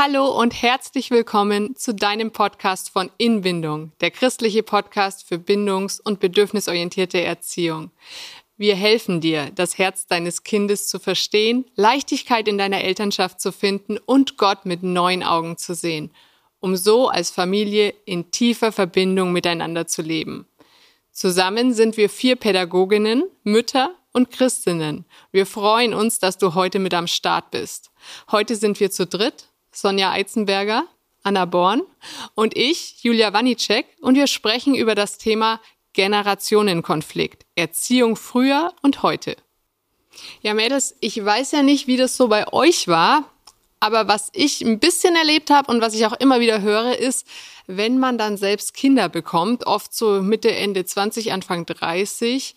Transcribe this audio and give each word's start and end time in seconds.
Hallo 0.00 0.28
und 0.28 0.62
herzlich 0.62 1.10
willkommen 1.10 1.74
zu 1.74 1.92
deinem 1.92 2.30
Podcast 2.30 2.90
von 2.90 3.10
Inbindung, 3.18 3.90
der 4.00 4.12
christliche 4.12 4.62
Podcast 4.62 5.26
für 5.26 5.38
bindungs- 5.38 6.00
und 6.00 6.20
bedürfnisorientierte 6.20 7.20
Erziehung. 7.20 7.90
Wir 8.56 8.76
helfen 8.76 9.20
dir, 9.20 9.50
das 9.52 9.76
Herz 9.76 10.06
deines 10.06 10.44
Kindes 10.44 10.86
zu 10.86 11.00
verstehen, 11.00 11.64
Leichtigkeit 11.74 12.46
in 12.46 12.58
deiner 12.58 12.84
Elternschaft 12.84 13.40
zu 13.40 13.50
finden 13.50 13.98
und 13.98 14.36
Gott 14.36 14.66
mit 14.66 14.84
neuen 14.84 15.24
Augen 15.24 15.56
zu 15.56 15.74
sehen, 15.74 16.12
um 16.60 16.76
so 16.76 17.08
als 17.08 17.32
Familie 17.32 17.92
in 18.04 18.30
tiefer 18.30 18.70
Verbindung 18.70 19.32
miteinander 19.32 19.88
zu 19.88 20.02
leben. 20.02 20.46
Zusammen 21.10 21.74
sind 21.74 21.96
wir 21.96 22.08
vier 22.08 22.36
Pädagoginnen, 22.36 23.24
Mütter 23.42 23.96
und 24.12 24.30
Christinnen. 24.30 25.06
Wir 25.32 25.44
freuen 25.44 25.92
uns, 25.92 26.20
dass 26.20 26.38
du 26.38 26.54
heute 26.54 26.78
mit 26.78 26.94
am 26.94 27.08
Start 27.08 27.50
bist. 27.50 27.90
Heute 28.30 28.54
sind 28.54 28.78
wir 28.78 28.92
zu 28.92 29.04
dritt 29.04 29.47
Sonja 29.80 30.10
Eizenberger, 30.10 30.84
Anna 31.22 31.44
Born 31.44 31.82
und 32.34 32.56
ich, 32.56 33.04
Julia 33.04 33.32
Wanicek, 33.32 33.86
und 34.00 34.16
wir 34.16 34.26
sprechen 34.26 34.74
über 34.74 34.96
das 34.96 35.18
Thema 35.18 35.60
Generationenkonflikt, 35.92 37.46
Erziehung 37.54 38.16
früher 38.16 38.72
und 38.82 39.04
heute. 39.04 39.36
Ja, 40.42 40.54
Mädels, 40.54 40.96
ich 41.00 41.24
weiß 41.24 41.52
ja 41.52 41.62
nicht, 41.62 41.86
wie 41.86 41.96
das 41.96 42.16
so 42.16 42.26
bei 42.26 42.52
euch 42.52 42.88
war, 42.88 43.30
aber 43.78 44.08
was 44.08 44.30
ich 44.32 44.62
ein 44.62 44.80
bisschen 44.80 45.14
erlebt 45.14 45.50
habe 45.50 45.70
und 45.70 45.80
was 45.80 45.94
ich 45.94 46.04
auch 46.06 46.14
immer 46.14 46.40
wieder 46.40 46.60
höre, 46.60 46.98
ist, 46.98 47.24
wenn 47.68 47.98
man 47.98 48.16
dann 48.16 48.38
selbst 48.38 48.72
Kinder 48.72 49.10
bekommt, 49.10 49.66
oft 49.66 49.94
so 49.94 50.22
Mitte, 50.22 50.50
Ende 50.50 50.86
20, 50.86 51.32
Anfang 51.32 51.66
30 51.66 52.54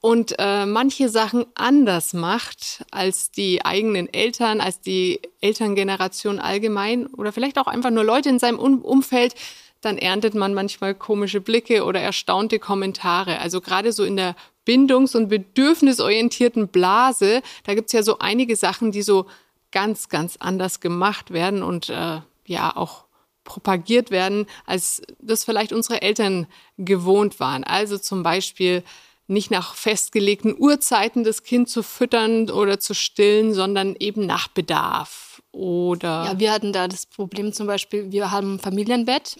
und 0.00 0.36
äh, 0.38 0.66
manche 0.66 1.08
Sachen 1.08 1.46
anders 1.56 2.14
macht 2.14 2.84
als 2.92 3.32
die 3.32 3.64
eigenen 3.64 4.12
Eltern, 4.12 4.60
als 4.60 4.80
die 4.80 5.20
Elterngeneration 5.40 6.38
allgemein 6.38 7.08
oder 7.08 7.32
vielleicht 7.32 7.58
auch 7.58 7.66
einfach 7.66 7.90
nur 7.90 8.04
Leute 8.04 8.28
in 8.28 8.38
seinem 8.38 8.60
um 8.60 8.82
Umfeld, 8.82 9.34
dann 9.80 9.98
erntet 9.98 10.36
man 10.36 10.54
manchmal 10.54 10.94
komische 10.94 11.40
Blicke 11.40 11.84
oder 11.84 12.00
erstaunte 12.00 12.60
Kommentare. 12.60 13.40
Also 13.40 13.60
gerade 13.60 13.92
so 13.92 14.04
in 14.04 14.16
der 14.16 14.36
bindungs- 14.64 15.16
und 15.16 15.26
bedürfnisorientierten 15.26 16.68
Blase, 16.68 17.42
da 17.64 17.74
gibt's 17.74 17.92
ja 17.92 18.04
so 18.04 18.20
einige 18.20 18.54
Sachen, 18.54 18.92
die 18.92 19.02
so 19.02 19.26
ganz, 19.72 20.08
ganz 20.08 20.36
anders 20.38 20.78
gemacht 20.78 21.32
werden 21.32 21.64
und 21.64 21.88
äh, 21.88 22.20
ja 22.46 22.76
auch 22.76 23.06
propagiert 23.44 24.10
werden, 24.10 24.46
als 24.66 25.02
das 25.20 25.44
vielleicht 25.44 25.72
unsere 25.72 26.02
Eltern 26.02 26.46
gewohnt 26.78 27.40
waren. 27.40 27.64
Also 27.64 27.98
zum 27.98 28.22
Beispiel 28.22 28.82
nicht 29.26 29.50
nach 29.50 29.74
festgelegten 29.74 30.54
Uhrzeiten 30.58 31.24
das 31.24 31.42
Kind 31.42 31.68
zu 31.68 31.82
füttern 31.82 32.50
oder 32.50 32.78
zu 32.80 32.94
stillen, 32.94 33.54
sondern 33.54 33.96
eben 33.98 34.26
nach 34.26 34.48
Bedarf. 34.48 35.42
Oder 35.52 36.24
ja, 36.24 36.38
wir 36.38 36.52
hatten 36.52 36.72
da 36.72 36.88
das 36.88 37.06
Problem 37.06 37.52
zum 37.52 37.66
Beispiel, 37.66 38.10
wir 38.10 38.30
haben 38.30 38.54
ein 38.54 38.58
Familienbett 38.58 39.36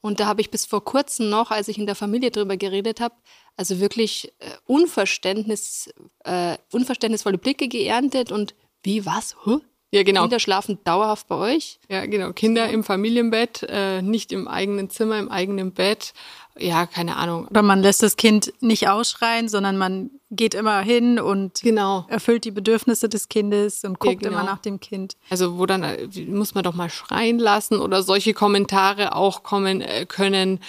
und 0.00 0.20
da 0.20 0.26
habe 0.26 0.40
ich 0.40 0.50
bis 0.50 0.66
vor 0.66 0.84
kurzem 0.84 1.28
noch, 1.28 1.50
als 1.50 1.68
ich 1.68 1.78
in 1.78 1.86
der 1.86 1.94
Familie 1.94 2.30
drüber 2.30 2.56
geredet 2.56 3.00
habe, 3.00 3.14
also 3.56 3.80
wirklich 3.80 4.32
äh, 4.38 4.50
Unverständnis, 4.66 5.90
äh, 6.24 6.56
unverständnisvolle 6.72 7.38
Blicke 7.38 7.68
geerntet 7.68 8.32
und 8.32 8.54
wie 8.82 9.04
was? 9.04 9.36
Huh? 9.44 9.60
Ja, 9.92 10.04
genau. 10.04 10.22
Kinder 10.22 10.38
schlafen 10.38 10.78
dauerhaft 10.84 11.26
bei 11.26 11.34
euch? 11.34 11.80
Ja, 11.88 12.06
genau. 12.06 12.32
Kinder 12.32 12.68
im 12.68 12.84
Familienbett, 12.84 13.66
äh, 13.68 14.02
nicht 14.02 14.30
im 14.30 14.46
eigenen 14.46 14.88
Zimmer, 14.88 15.18
im 15.18 15.30
eigenen 15.30 15.72
Bett. 15.72 16.12
Ja, 16.58 16.86
keine 16.86 17.16
Ahnung. 17.16 17.48
Oder 17.48 17.62
man 17.62 17.80
lässt 17.80 18.02
das 18.02 18.16
Kind 18.16 18.52
nicht 18.60 18.88
ausschreien, 18.88 19.48
sondern 19.48 19.78
man 19.78 20.10
geht 20.30 20.54
immer 20.54 20.80
hin 20.80 21.18
und 21.18 21.60
genau. 21.62 22.06
erfüllt 22.08 22.44
die 22.44 22.50
Bedürfnisse 22.52 23.08
des 23.08 23.28
Kindes 23.28 23.82
und 23.82 23.98
guckt 23.98 24.22
ja, 24.22 24.28
genau. 24.28 24.40
immer 24.40 24.50
nach 24.50 24.58
dem 24.58 24.78
Kind. 24.78 25.16
Also 25.28 25.58
wo 25.58 25.66
dann 25.66 25.82
äh, 25.82 26.08
muss 26.28 26.54
man 26.54 26.62
doch 26.62 26.74
mal 26.74 26.90
schreien 26.90 27.38
lassen 27.38 27.80
oder 27.80 28.02
solche 28.02 28.32
Kommentare 28.32 29.16
auch 29.16 29.42
kommen 29.42 29.80
äh, 29.80 30.06
können. 30.06 30.60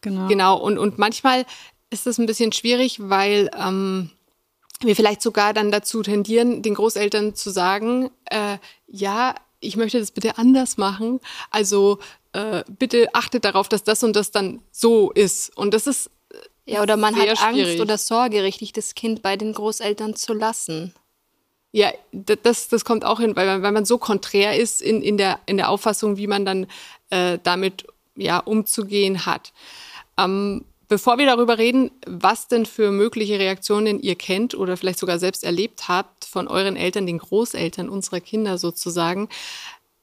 Genau. 0.00 0.28
Genau. 0.28 0.56
Und, 0.56 0.78
und 0.78 0.98
manchmal 0.98 1.44
ist 1.90 2.06
das 2.06 2.18
ein 2.18 2.26
bisschen 2.26 2.52
schwierig, 2.52 2.98
weil 3.00 3.50
ähm, 3.58 4.10
wir 4.86 4.96
vielleicht 4.96 5.22
sogar 5.22 5.52
dann 5.52 5.70
dazu 5.70 6.02
tendieren, 6.02 6.62
den 6.62 6.74
Großeltern 6.74 7.34
zu 7.34 7.50
sagen, 7.50 8.10
äh, 8.26 8.58
ja, 8.86 9.34
ich 9.60 9.76
möchte 9.76 9.98
das 9.98 10.10
bitte 10.10 10.38
anders 10.38 10.76
machen. 10.76 11.20
Also 11.50 11.98
äh, 12.32 12.64
bitte 12.78 13.14
achtet 13.14 13.44
darauf, 13.44 13.68
dass 13.68 13.84
das 13.84 14.02
und 14.02 14.14
das 14.14 14.30
dann 14.30 14.60
so 14.70 15.10
ist. 15.12 15.56
Und 15.56 15.74
das 15.74 15.86
ist 15.86 16.10
äh, 16.66 16.72
ja 16.72 16.82
oder 16.82 16.96
man 16.96 17.14
hat 17.16 17.38
schwierig. 17.38 17.68
Angst 17.68 17.80
oder 17.80 17.98
Sorge, 17.98 18.42
richtig 18.42 18.72
das 18.72 18.94
Kind 18.94 19.22
bei 19.22 19.36
den 19.36 19.52
Großeltern 19.52 20.16
zu 20.16 20.34
lassen. 20.34 20.94
Ja, 21.72 21.90
das, 22.12 22.68
das 22.68 22.84
kommt 22.84 23.04
auch 23.04 23.18
hin, 23.18 23.34
weil 23.34 23.46
man, 23.46 23.62
weil 23.62 23.72
man 23.72 23.84
so 23.84 23.98
konträr 23.98 24.56
ist 24.56 24.80
in, 24.80 25.02
in, 25.02 25.16
der, 25.16 25.40
in 25.46 25.56
der 25.56 25.70
Auffassung, 25.70 26.16
wie 26.16 26.28
man 26.28 26.44
dann 26.44 26.66
äh, 27.10 27.38
damit 27.42 27.86
ja, 28.14 28.38
umzugehen 28.38 29.26
hat. 29.26 29.52
Ähm, 30.16 30.64
Bevor 30.88 31.18
wir 31.18 31.26
darüber 31.26 31.58
reden, 31.58 31.90
was 32.06 32.48
denn 32.48 32.66
für 32.66 32.90
mögliche 32.90 33.38
Reaktionen 33.38 34.00
ihr 34.00 34.16
kennt 34.16 34.54
oder 34.54 34.76
vielleicht 34.76 34.98
sogar 34.98 35.18
selbst 35.18 35.44
erlebt 35.44 35.88
habt 35.88 36.24
von 36.24 36.46
euren 36.48 36.76
Eltern, 36.76 37.06
den 37.06 37.18
Großeltern 37.18 37.88
unserer 37.88 38.20
Kinder 38.20 38.58
sozusagen, 38.58 39.28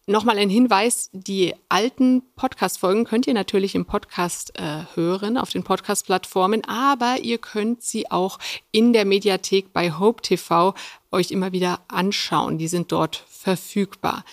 Nochmal 0.08 0.40
ein 0.40 0.50
Hinweis, 0.50 1.12
die 1.14 1.54
alten 1.70 2.24
Podcast-Folgen 2.36 3.06
könnt 3.06 3.28
ihr 3.28 3.36
natürlich 3.36 3.76
im 3.76 3.86
Podcast 3.86 4.52
äh, 4.60 4.84
hören, 4.96 5.38
auf 5.38 5.52
den 5.52 5.64
Podcast-Plattformen, 5.64 6.66
aber 6.66 7.20
ihr 7.22 7.38
könnt 7.38 7.84
sie 7.84 8.10
auch 8.10 8.40
in 8.72 8.94
der 8.94 9.06
Mediathek 9.06 9.72
bei 9.72 9.92
Hope 9.92 10.24
TV 10.24 10.74
euch 11.12 11.30
immer 11.30 11.52
wieder 11.52 11.82
anschauen. 11.88 12.58
Die 12.58 12.68
sind 12.68 12.92
dort 12.92 13.24
verfügbar. 13.30 14.26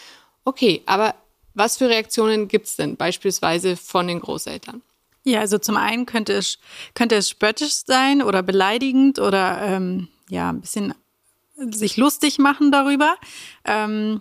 Okay, 0.45 0.83
aber 0.87 1.15
was 1.53 1.77
für 1.77 1.91
Reaktionen 1.91 2.49
gibt's 2.49 2.77
denn 2.77 2.97
beispielsweise 2.97 3.77
von 3.77 4.09
den 4.09 4.21
Großeltern? 4.21 4.83
Ja, 5.25 5.41
also 5.41 5.59
zum 5.59 5.77
einen 5.77 6.07
könnte 6.07 6.33
es, 6.33 6.59
könnte 6.95 7.17
es 7.17 7.29
spöttisch 7.29 7.75
sein 7.87 8.23
oder 8.23 8.43
beleidigend 8.43 9.19
oder 9.19 9.61
ähm, 9.63 10.09
ja, 10.29 10.51
ein 10.51 10.61
bisschen 10.61 10.95
sich 11.57 11.97
lustig 11.97 12.39
machen 12.39 12.71
darüber. 12.71 13.17
Ähm, 13.65 14.21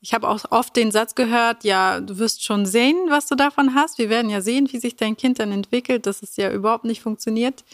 ich 0.00 0.14
habe 0.14 0.28
auch 0.28 0.40
oft 0.50 0.76
den 0.76 0.90
Satz 0.90 1.14
gehört, 1.14 1.64
ja, 1.64 2.00
du 2.00 2.18
wirst 2.18 2.44
schon 2.44 2.66
sehen, 2.66 2.96
was 3.08 3.26
du 3.26 3.34
davon 3.34 3.74
hast. 3.74 3.98
Wir 3.98 4.08
werden 4.08 4.30
ja 4.30 4.40
sehen, 4.40 4.68
wie 4.72 4.78
sich 4.78 4.96
dein 4.96 5.16
Kind 5.16 5.38
dann 5.38 5.52
entwickelt, 5.52 6.06
dass 6.06 6.22
es 6.22 6.36
ja 6.36 6.50
überhaupt 6.50 6.84
nicht 6.84 7.02
funktioniert. 7.02 7.64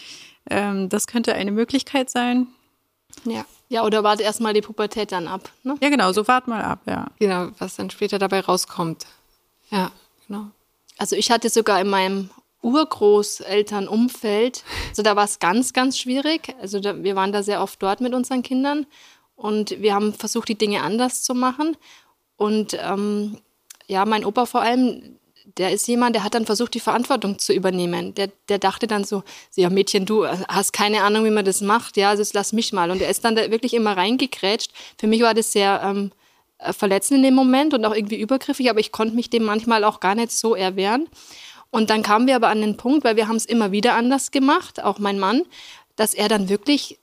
Ähm, 0.51 0.89
das 0.89 1.07
könnte 1.07 1.35
eine 1.35 1.53
Möglichkeit 1.53 2.11
sein. 2.11 2.49
Ja. 3.25 3.45
Ja, 3.69 3.85
oder 3.85 4.05
warte 4.05 4.23
erstmal 4.23 4.53
die 4.53 4.61
Pubertät 4.61 5.13
dann 5.13 5.27
ab. 5.27 5.51
Ne? 5.63 5.77
Ja, 5.81 5.89
genau, 5.89 6.13
so 6.13 6.27
wart 6.29 6.49
mal 6.49 6.63
ab, 6.63 6.81
ja. 6.87 7.07
Genau, 7.19 7.49
was 7.59 7.77
dann 7.77 7.91
später 7.91 8.19
dabei 8.19 8.41
rauskommt. 8.41 9.07
Ja, 9.71 9.91
genau. 10.27 10.49
Also 10.99 11.17
ich 11.17 11.31
hatte 11.31 11.49
sogar 11.49 11.81
in 11.81 11.89
meinem 11.89 12.31
Urgroßelternumfeld. 12.65 14.65
Also 14.89 15.03
da 15.03 15.17
war 15.17 15.25
es 15.25 15.39
ganz, 15.39 15.73
ganz 15.73 15.99
schwierig. 15.99 16.55
Also 16.61 16.81
da, 16.81 17.03
wir 17.03 17.15
waren 17.15 17.33
da 17.33 17.43
sehr 17.43 17.63
oft 17.63 17.83
dort 17.83 18.01
mit 18.01 18.15
unseren 18.15 18.43
Kindern 18.43 18.87
und 19.37 19.83
wir 19.83 19.95
haben 19.95 20.15
versucht, 20.15 20.49
die 20.49 20.59
Dinge 20.59 20.83
anders 20.83 21.23
zu 21.23 21.35
machen. 21.35 21.77
Und 22.37 22.77
ähm, 22.81 23.39
ja, 23.87 24.05
mein 24.07 24.25
Opa 24.25 24.47
vor 24.47 24.63
allem, 24.63 25.19
der 25.59 25.73
ist 25.73 25.87
jemand, 25.87 26.17
der 26.17 26.25
hat 26.25 26.35
dann 26.35 26.47
versucht, 26.47 26.75
die 26.75 26.81
Verantwortung 26.81 27.39
zu 27.39 27.53
übernehmen. 27.53 28.15
Der, 28.15 28.29
der 28.49 28.59
dachte 28.59 28.87
dann 28.87 29.05
so, 29.05 29.23
ja 29.55 29.69
Mädchen, 29.69 30.07
du 30.07 30.27
hast 30.27 30.73
keine 30.73 31.03
Ahnung, 31.03 31.25
wie 31.25 31.31
man 31.31 31.45
das 31.45 31.61
macht, 31.61 31.97
ja, 31.97 32.11
also 32.11 32.25
lass 32.33 32.53
mich 32.53 32.73
mal. 32.73 32.91
Und 32.91 33.03
er 33.03 33.11
ist 33.11 33.25
dann 33.25 33.37
da 33.37 33.51
wirklich 33.51 33.75
immer 33.75 33.97
reingekrätscht. 33.97 34.73
Für 34.99 35.07
mich 35.07 35.21
war 35.21 35.35
das 35.35 35.53
sehr 35.53 35.83
ähm, 35.85 36.13
verletzend 36.73 37.19
in 37.19 37.25
dem 37.25 37.35
Moment 37.35 37.75
und 37.75 37.85
auch 37.85 37.95
irgendwie 37.95 38.21
übergriffig, 38.21 38.71
aber 38.71 38.81
ich 38.81 38.93
konnte 38.93 39.15
mich 39.15 39.29
dem 39.29 39.45
manchmal 39.45 39.85
auch 39.85 40.01
gar 40.01 40.15
nicht 40.15 40.33
so 40.33 40.55
erwehren. 40.55 41.09
Und 41.75 41.91
dann 41.91 42.05
kamen 42.05 42.29
wir 42.29 42.37
aber 42.37 42.51
an 42.51 42.61
den 42.61 42.77
Punkt, 42.77 43.03
weil 43.03 43.17
wir 43.17 43.27
haben 43.27 43.35
es 43.35 43.47
immer 43.47 43.73
wieder 43.73 43.95
anders 43.95 44.31
gemacht, 44.31 44.85
auch 44.85 45.01
mein 45.01 45.19
Mann, 45.19 45.43
dass 45.97 46.15
er 46.15 46.29
dann 46.29 46.49
wirklich 46.49 47.01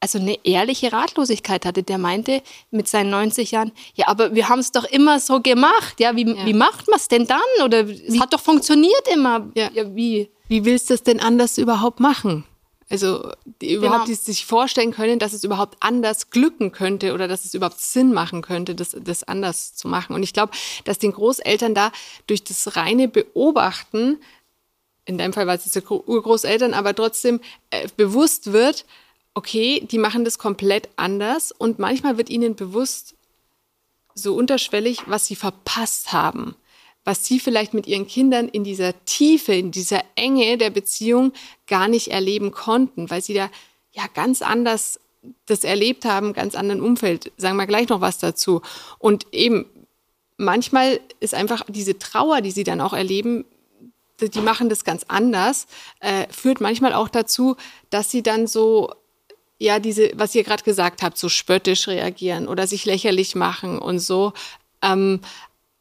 also 0.00 0.18
eine 0.18 0.36
ehrliche 0.44 0.92
Ratlosigkeit 0.92 1.64
hatte. 1.64 1.84
Der 1.84 1.96
meinte 1.98 2.42
mit 2.72 2.88
seinen 2.88 3.10
90 3.10 3.52
Jahren, 3.52 3.70
ja, 3.94 4.08
aber 4.08 4.34
wir 4.34 4.48
haben 4.48 4.58
es 4.58 4.72
doch 4.72 4.82
immer 4.82 5.20
so 5.20 5.40
gemacht. 5.40 6.00
Ja, 6.00 6.16
wie, 6.16 6.26
ja. 6.26 6.44
wie 6.44 6.54
macht 6.54 6.88
man 6.88 6.98
es 6.98 7.06
denn 7.06 7.28
dann? 7.28 7.38
Oder 7.64 7.88
es 7.88 8.18
hat 8.18 8.32
doch 8.32 8.40
funktioniert 8.40 9.06
immer. 9.12 9.48
Ja. 9.54 9.70
ja, 9.72 9.94
wie? 9.94 10.28
Wie 10.48 10.64
willst 10.64 10.90
du 10.90 10.94
es 10.94 11.04
denn 11.04 11.20
anders 11.20 11.56
überhaupt 11.56 12.00
machen? 12.00 12.44
Also 12.90 13.30
die 13.60 13.68
genau. 13.68 13.86
überhaupt 13.86 14.08
die 14.08 14.14
sich 14.14 14.44
vorstellen 14.44 14.92
können, 14.92 15.18
dass 15.18 15.32
es 15.32 15.42
überhaupt 15.42 15.76
anders 15.80 16.30
glücken 16.30 16.70
könnte 16.70 17.14
oder 17.14 17.28
dass 17.28 17.44
es 17.44 17.54
überhaupt 17.54 17.80
Sinn 17.80 18.12
machen 18.12 18.42
könnte, 18.42 18.74
das, 18.74 18.96
das 19.00 19.24
anders 19.24 19.74
zu 19.74 19.88
machen. 19.88 20.14
Und 20.14 20.22
ich 20.22 20.32
glaube, 20.32 20.52
dass 20.84 20.98
den 20.98 21.12
Großeltern 21.12 21.74
da 21.74 21.92
durch 22.26 22.44
das 22.44 22.76
reine 22.76 23.08
Beobachten, 23.08 24.18
in 25.06 25.18
deinem 25.18 25.32
Fall 25.32 25.46
war 25.46 25.54
es 25.54 25.64
jetzt 25.64 25.90
Urgroßeltern, 25.90 26.74
aber 26.74 26.94
trotzdem 26.94 27.40
äh, 27.70 27.88
bewusst 27.96 28.52
wird, 28.52 28.84
okay, 29.32 29.86
die 29.90 29.98
machen 29.98 30.24
das 30.24 30.38
komplett 30.38 30.88
anders 30.96 31.52
und 31.52 31.78
manchmal 31.78 32.18
wird 32.18 32.30
ihnen 32.30 32.54
bewusst, 32.54 33.14
so 34.14 34.36
unterschwellig, 34.36 35.00
was 35.06 35.26
sie 35.26 35.34
verpasst 35.34 36.12
haben 36.12 36.54
was 37.04 37.24
sie 37.24 37.38
vielleicht 37.38 37.74
mit 37.74 37.86
ihren 37.86 38.06
Kindern 38.06 38.48
in 38.48 38.64
dieser 38.64 38.92
Tiefe, 39.04 39.54
in 39.54 39.70
dieser 39.70 40.02
Enge 40.14 40.58
der 40.58 40.70
Beziehung 40.70 41.32
gar 41.66 41.88
nicht 41.88 42.08
erleben 42.08 42.50
konnten, 42.50 43.10
weil 43.10 43.22
sie 43.22 43.34
da 43.34 43.50
ja 43.92 44.04
ganz 44.12 44.42
anders 44.42 44.98
das 45.46 45.64
erlebt 45.64 46.04
haben, 46.04 46.32
ganz 46.32 46.54
anderen 46.54 46.80
Umfeld. 46.80 47.32
Sagen 47.36 47.56
wir 47.56 47.66
gleich 47.66 47.88
noch 47.88 48.00
was 48.00 48.18
dazu. 48.18 48.62
Und 48.98 49.26
eben, 49.32 49.66
manchmal 50.36 51.00
ist 51.20 51.34
einfach 51.34 51.62
diese 51.68 51.98
Trauer, 51.98 52.40
die 52.40 52.50
sie 52.50 52.64
dann 52.64 52.80
auch 52.80 52.92
erleben, 52.92 53.44
die 54.20 54.40
machen 54.40 54.68
das 54.68 54.84
ganz 54.84 55.04
anders, 55.08 55.66
äh, 56.00 56.26
führt 56.30 56.60
manchmal 56.60 56.94
auch 56.94 57.08
dazu, 57.08 57.56
dass 57.90 58.10
sie 58.10 58.22
dann 58.22 58.46
so, 58.46 58.92
ja, 59.58 59.78
diese, 59.78 60.12
was 60.14 60.34
ihr 60.34 60.44
gerade 60.44 60.62
gesagt 60.62 61.02
habt, 61.02 61.18
so 61.18 61.28
spöttisch 61.28 61.88
reagieren 61.88 62.48
oder 62.48 62.66
sich 62.66 62.84
lächerlich 62.84 63.34
machen 63.34 63.78
und 63.78 63.98
so. 63.98 64.32
Ähm, 64.82 65.20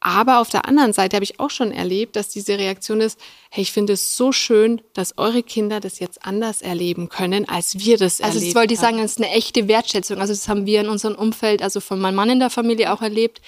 aber 0.03 0.39
auf 0.39 0.49
der 0.49 0.67
anderen 0.67 0.91
Seite 0.91 1.15
habe 1.15 1.23
ich 1.23 1.39
auch 1.39 1.49
schon 1.49 1.71
erlebt, 1.71 2.17
dass 2.17 2.27
diese 2.27 2.57
Reaktion 2.57 2.99
ist, 2.99 3.17
hey, 3.49 3.61
ich 3.61 3.71
finde 3.71 3.93
es 3.93 4.17
so 4.17 4.33
schön, 4.33 4.81
dass 4.93 5.17
eure 5.17 5.43
Kinder 5.43 5.79
das 5.79 5.99
jetzt 5.99 6.25
anders 6.25 6.61
erleben 6.61 7.07
können, 7.07 7.47
als 7.47 7.79
wir 7.79 7.97
das 7.97 8.19
also 8.19 8.37
erlebt 8.37 8.51
das 8.51 8.55
wollte 8.59 8.73
ich 8.73 8.79
sagen, 8.81 8.97
das 8.97 9.11
ist 9.11 9.21
eine 9.21 9.31
echte 9.31 9.69
Wertschätzung. 9.69 10.19
Also 10.19 10.33
das 10.33 10.49
haben 10.49 10.65
wir 10.65 10.81
in 10.81 10.89
unserem 10.89 11.15
Umfeld, 11.15 11.61
also 11.61 11.79
von 11.79 12.01
meinem 12.01 12.15
Mann 12.15 12.29
in 12.29 12.39
der 12.39 12.49
Familie 12.49 12.91
auch 12.91 13.01
erlebt, 13.01 13.41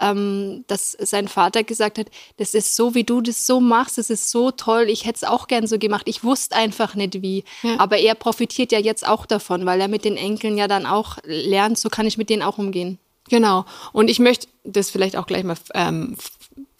ähm, 0.00 0.64
dass 0.68 0.92
sein 0.92 1.26
Vater 1.26 1.64
gesagt 1.64 1.98
hat, 1.98 2.06
das 2.36 2.54
ist 2.54 2.76
so, 2.76 2.94
wie 2.94 3.04
du 3.04 3.20
das 3.20 3.44
so 3.44 3.60
machst, 3.60 3.98
das 3.98 4.08
ist 4.08 4.30
so 4.30 4.52
toll, 4.52 4.86
ich 4.88 5.06
hätte 5.06 5.16
es 5.16 5.24
auch 5.24 5.48
gern 5.48 5.66
so 5.66 5.76
gemacht. 5.76 6.06
Ich 6.08 6.22
wusste 6.22 6.54
einfach 6.54 6.94
nicht 6.94 7.20
wie. 7.20 7.42
Ja. 7.62 7.80
Aber 7.80 7.98
er 7.98 8.14
profitiert 8.14 8.70
ja 8.70 8.78
jetzt 8.78 9.08
auch 9.08 9.26
davon, 9.26 9.66
weil 9.66 9.80
er 9.80 9.88
mit 9.88 10.04
den 10.04 10.16
Enkeln 10.16 10.56
ja 10.56 10.68
dann 10.68 10.86
auch 10.86 11.18
lernt, 11.24 11.78
so 11.78 11.88
kann 11.88 12.06
ich 12.06 12.16
mit 12.16 12.30
denen 12.30 12.42
auch 12.42 12.58
umgehen. 12.58 12.98
Genau. 13.28 13.64
Und 13.92 14.08
ich 14.08 14.18
möchte 14.18 14.48
das 14.64 14.90
vielleicht 14.90 15.16
auch 15.16 15.26
gleich 15.26 15.44
mal 15.44 15.56
ähm, 15.74 16.16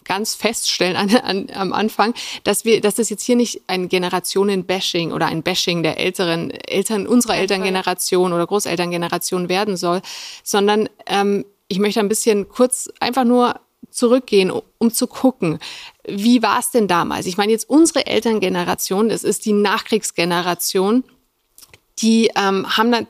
ganz 0.07 0.35
feststellen 0.35 0.95
an, 0.95 1.15
an, 1.17 1.47
am 1.53 1.73
Anfang, 1.73 2.13
dass 2.43 2.65
wir, 2.65 2.81
dass 2.81 2.95
das 2.95 3.09
jetzt 3.09 3.23
hier 3.23 3.35
nicht 3.35 3.61
ein 3.67 3.89
Generationen-Bashing 3.89 5.11
oder 5.11 5.27
ein 5.27 5.43
Bashing 5.43 5.83
der 5.83 5.99
älteren 5.99 6.51
Eltern 6.51 7.05
unserer 7.05 7.35
Elterngeneration 7.35 8.33
oder 8.33 8.47
Großelterngeneration 8.47 9.49
werden 9.49 9.77
soll, 9.77 10.01
sondern 10.43 10.89
ähm, 11.05 11.45
ich 11.67 11.79
möchte 11.79 11.99
ein 11.99 12.09
bisschen 12.09 12.47
kurz 12.47 12.89
einfach 12.99 13.25
nur 13.25 13.59
zurückgehen, 13.89 14.51
um 14.77 14.91
zu 14.91 15.07
gucken, 15.07 15.59
wie 16.07 16.41
war 16.41 16.59
es 16.59 16.71
denn 16.71 16.87
damals? 16.87 17.25
Ich 17.25 17.37
meine 17.37 17.51
jetzt 17.51 17.69
unsere 17.69 18.05
Elterngeneration, 18.05 19.09
das 19.09 19.23
ist 19.23 19.45
die 19.45 19.53
Nachkriegsgeneration, 19.53 21.03
die 21.99 22.31
ähm, 22.35 22.77
haben 22.77 22.91
dann 22.91 23.07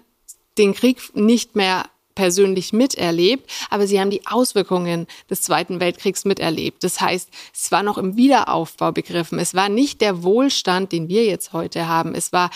den 0.58 0.74
Krieg 0.74 1.16
nicht 1.16 1.56
mehr 1.56 1.86
persönlich 2.18 2.74
miterlebt, 2.74 3.48
aber 3.70 3.86
sie 3.86 4.00
haben 4.00 4.10
die 4.10 4.26
Auswirkungen 4.26 5.06
des 5.30 5.44
Zweiten 5.44 5.80
Weltkriegs 5.80 6.26
miterlebt. 6.26 6.84
Das 6.84 7.00
heißt, 7.00 7.30
es 7.54 7.72
war 7.72 7.84
noch 7.84 8.00
im 8.00 8.18
Wiederaufbau 8.18 8.92
begriffen. 8.92 9.38
Es 9.38 9.54
war 9.54 9.70
nicht 9.70 10.02
der 10.02 10.24
Wohlstand, 10.24 10.92
den 10.92 11.10
wir 11.10 11.26
jetzt 11.26 11.54
heute 11.54 11.88
haben. 11.88 12.16
Es 12.16 12.34
war, 12.34 12.50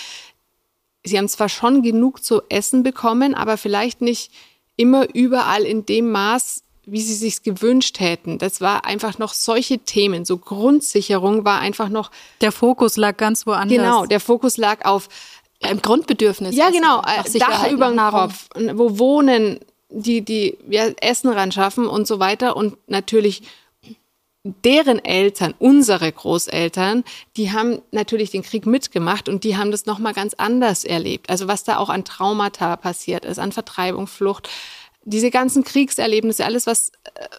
sie 1.03 1.19
haben 1.19 1.29
zwar 1.29 1.47
schon 1.47 1.83
genug 1.83 2.23
zu 2.23 2.41
essen 2.49 2.81
bekommen, 2.81 3.35
aber 3.35 3.55
vielleicht 3.55 4.01
nicht 4.01 4.31
immer 4.77 5.05
überall 5.13 5.61
in 5.61 5.85
dem 5.85 6.09
Maß, 6.09 6.63
wie 6.87 7.01
sie 7.01 7.13
sich 7.13 7.43
gewünscht 7.43 7.99
hätten. 7.99 8.39
Das 8.39 8.61
war 8.61 8.85
einfach 8.85 9.19
noch 9.19 9.33
solche 9.33 9.77
Themen. 9.77 10.25
So 10.25 10.39
Grundsicherung 10.39 11.45
war 11.45 11.59
einfach 11.59 11.89
noch. 11.89 12.09
Der 12.41 12.51
Fokus 12.51 12.97
lag 12.97 13.15
ganz 13.17 13.45
woanders. 13.45 13.77
Genau, 13.77 14.05
der 14.07 14.19
Fokus 14.19 14.57
lag 14.57 14.83
auf 14.85 15.07
ein 15.61 15.81
Grundbedürfnis. 15.81 16.55
Ja, 16.55 16.69
genau. 16.69 17.01
Äh, 17.01 17.39
Dach 17.39 17.69
über 17.69 17.89
dem 17.89 17.97
Kopf, 17.97 18.47
wo 18.73 18.97
wohnen, 18.97 19.59
die, 19.89 20.21
die 20.21 20.57
ja, 20.69 20.87
Essen 21.01 21.29
ran 21.29 21.51
schaffen 21.51 21.87
und 21.87 22.07
so 22.07 22.19
weiter. 22.19 22.55
Und 22.55 22.77
natürlich 22.87 23.43
deren 24.43 25.03
Eltern, 25.03 25.53
unsere 25.59 26.11
Großeltern, 26.11 27.03
die 27.37 27.51
haben 27.51 27.81
natürlich 27.91 28.31
den 28.31 28.41
Krieg 28.41 28.65
mitgemacht 28.65 29.29
und 29.29 29.43
die 29.43 29.55
haben 29.55 29.71
das 29.71 29.85
nochmal 29.85 30.13
ganz 30.13 30.33
anders 30.33 30.83
erlebt. 30.83 31.29
Also 31.29 31.47
was 31.47 31.63
da 31.63 31.77
auch 31.77 31.89
an 31.89 32.05
Traumata 32.05 32.75
passiert 32.75 33.23
ist, 33.23 33.37
an 33.37 33.51
Vertreibung, 33.51 34.07
Flucht, 34.07 34.49
diese 35.03 35.31
ganzen 35.31 35.63
Kriegserlebnisse, 35.63 36.45
alles, 36.45 36.67
was, 36.67 36.91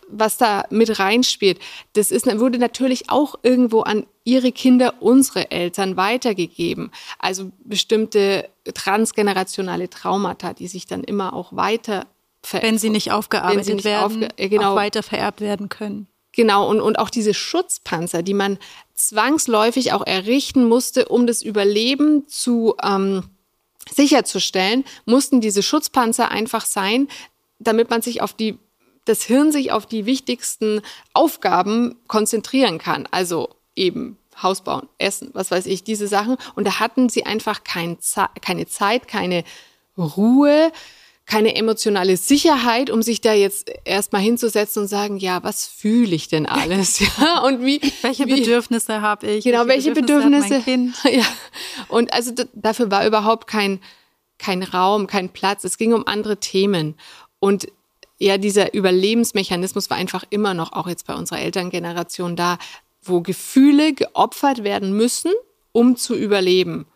was 0.09 0.37
da 0.37 0.65
mit 0.71 0.99
reinspielt, 0.99 1.61
das 1.93 2.11
ist, 2.11 2.27
wurde 2.41 2.59
natürlich 2.59 3.09
auch 3.09 3.37
irgendwo 3.43 3.83
an 3.83 4.07
ihre 4.25 4.53
Kinder, 4.53 4.95
unsere 5.01 5.51
Eltern 5.51 5.97
weitergegeben. 5.97 6.91
Also 7.19 7.53
bestimmte 7.65 8.49
transgenerationale 8.75 9.89
Traumata, 9.91 10.55
die 10.55 10.69
sich 10.69 10.87
dann 10.87 11.05
immer 11.05 11.35
auch 11.35 11.55
weiter 11.55 12.07
wenn 12.51 12.79
sie 12.79 12.91
nicht 12.91 13.13
aufgearbeitet 13.13 13.65
sie 13.65 13.75
nicht 13.75 13.85
werden, 13.85 14.25
aufge 14.25 14.49
genau, 14.49 14.73
auch 14.73 14.77
weiter 14.77 15.03
vererbt 15.03 15.41
werden 15.41 15.69
können. 15.69 16.09
Genau, 16.33 16.69
und, 16.69 16.81
und 16.81 16.99
auch 16.99 17.11
diese 17.11 17.35
Schutzpanzer, 17.35 18.23
die 18.23 18.35
man 18.35 18.59
zwangsläufig 18.95 19.93
auch 19.93 20.07
errichten 20.07 20.65
musste, 20.65 21.09
um 21.09 21.27
das 21.27 21.43
Überleben 21.43 22.27
zu 22.27 22.75
ähm, 22.83 23.25
sicherzustellen, 23.91 24.85
mussten 25.05 25.41
diese 25.41 25.63
Schutzpanzer 25.63 26.31
einfach 26.31 26.65
sein, 26.65 27.09
damit 27.63 27.91
man 27.91 28.03
sich 28.03 28.23
auf 28.23 28.33
die, 28.33 28.59
das 29.05 29.23
Hirn 29.23 29.53
sich 29.53 29.73
auf 29.73 29.87
die 29.87 30.07
wichtigsten 30.07 30.83
Aufgaben 31.13 31.97
konzentrieren 32.07 32.79
kann. 32.79 33.09
Also 33.11 33.51
eben 33.75 34.19
Haus 34.43 34.63
bauen, 34.63 34.89
Essen, 34.99 35.31
was 35.35 35.51
weiß 35.51 35.67
ich, 35.67 35.85
diese 35.85 36.09
Sachen. 36.09 36.37
Und 36.55 36.67
da 36.67 36.81
hatten 36.81 37.09
sie 37.09 37.27
einfach 37.27 37.65
kein, 37.65 37.99
keine 38.41 38.67
Zeit, 38.67 39.09
keine 39.09 39.45
Ruhe, 39.97 40.73
keine 41.27 41.55
emotionale 41.55 42.17
Sicherheit, 42.17 42.91
um 42.91 43.03
sich 43.03 43.21
da 43.21 43.33
jetzt 43.33 43.71
erstmal 43.85 44.23
hinzusetzen 44.23 44.83
und 44.83 44.89
sagen, 44.89 45.19
ja, 45.19 45.43
was 45.43 45.67
fühle 45.67 46.15
ich 46.15 46.29
denn 46.29 46.47
alles? 46.47 47.01
Ja, 47.19 47.41
und 47.41 47.65
wie 47.65 47.81
welche 48.03 48.27
wie, 48.27 48.41
Bedürfnisse 48.41 49.01
habe 49.01 49.27
ich? 49.29 49.45
Genau, 49.45 49.67
welche, 49.67 49.95
welche 49.95 50.01
Bedürfnisse? 50.01 50.61
Bedürfnisse 50.61 51.11
ja. 51.11 51.25
Und 51.89 52.13
also 52.13 52.33
dafür 52.55 52.91
war 52.91 53.07
überhaupt 53.07 53.47
kein 53.47 53.81
kein 54.39 54.65
Raum, 54.65 55.07
kein 55.07 55.29
Platz. 55.29 55.63
Es 55.63 55.79
ging 55.79 55.93
um 55.93 56.07
andere 56.07 56.39
Themen. 56.39 56.97
Und 57.43 57.67
ja, 58.21 58.39
dieser 58.39 58.73
Überlebensmechanismus 58.73 59.91
war 59.91 59.97
einfach 59.97 60.23
immer 60.31 60.55
noch 60.55 60.73
auch 60.75 60.87
jetzt 60.87 61.09
bei 61.09 61.15
unserer 61.17 61.41
Elterngeneration 61.41 62.37
da, 62.37 62.57
wo 63.03 63.21
Gefühle 63.21 63.95
geopfert 63.95 64.63
werden 64.63 64.97
müssen, 64.97 65.33
um 65.73 65.97
zu 65.97 66.15
überleben. 66.15 66.87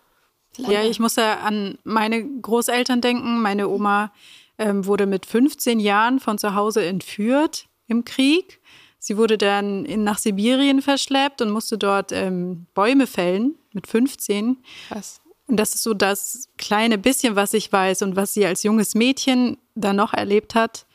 Ja, 0.57 0.85
ich 0.85 1.01
muss 1.01 1.17
ja 1.17 1.41
an 1.41 1.79
meine 1.83 2.25
Großeltern 2.25 3.01
denken. 3.01 3.43
Meine 3.43 3.69
Oma 3.69 4.13
ähm, 4.57 4.87
wurde 4.87 5.07
mit 5.07 5.27
15 5.27 5.81
Jahren 5.81 6.21
von 6.21 6.39
zu 6.39 6.55
Hause 6.55 6.87
entführt 6.87 7.67
im 7.89 8.05
Krieg. 8.05 8.61
Sie 9.01 9.17
wurde 9.17 9.39
dann 9.39 9.85
in, 9.85 10.05
nach 10.05 10.19
Sibirien 10.19 10.81
verschleppt 10.81 11.43
und 11.43 11.51
musste 11.51 11.77
dort 11.77 12.13
ähm, 12.13 12.67
Bäume 12.73 13.09
fällen 13.09 13.57
mit 13.73 13.89
15. 13.89 14.59
Krass. 14.87 15.21
Und 15.49 15.59
das 15.59 15.75
ist 15.75 15.83
so 15.83 15.95
das 15.95 16.49
kleine 16.59 16.99
bisschen, 16.99 17.37
was 17.37 17.55
ich 17.55 17.73
weiß 17.73 18.03
und 18.03 18.17
was 18.17 18.35
sie 18.35 18.47
als 18.47 18.63
junges 18.63 18.95
Mädchen 18.95 19.59
da 19.75 19.93
noch 19.93 20.13
erlebt 20.13 20.55
hat, 20.55 20.87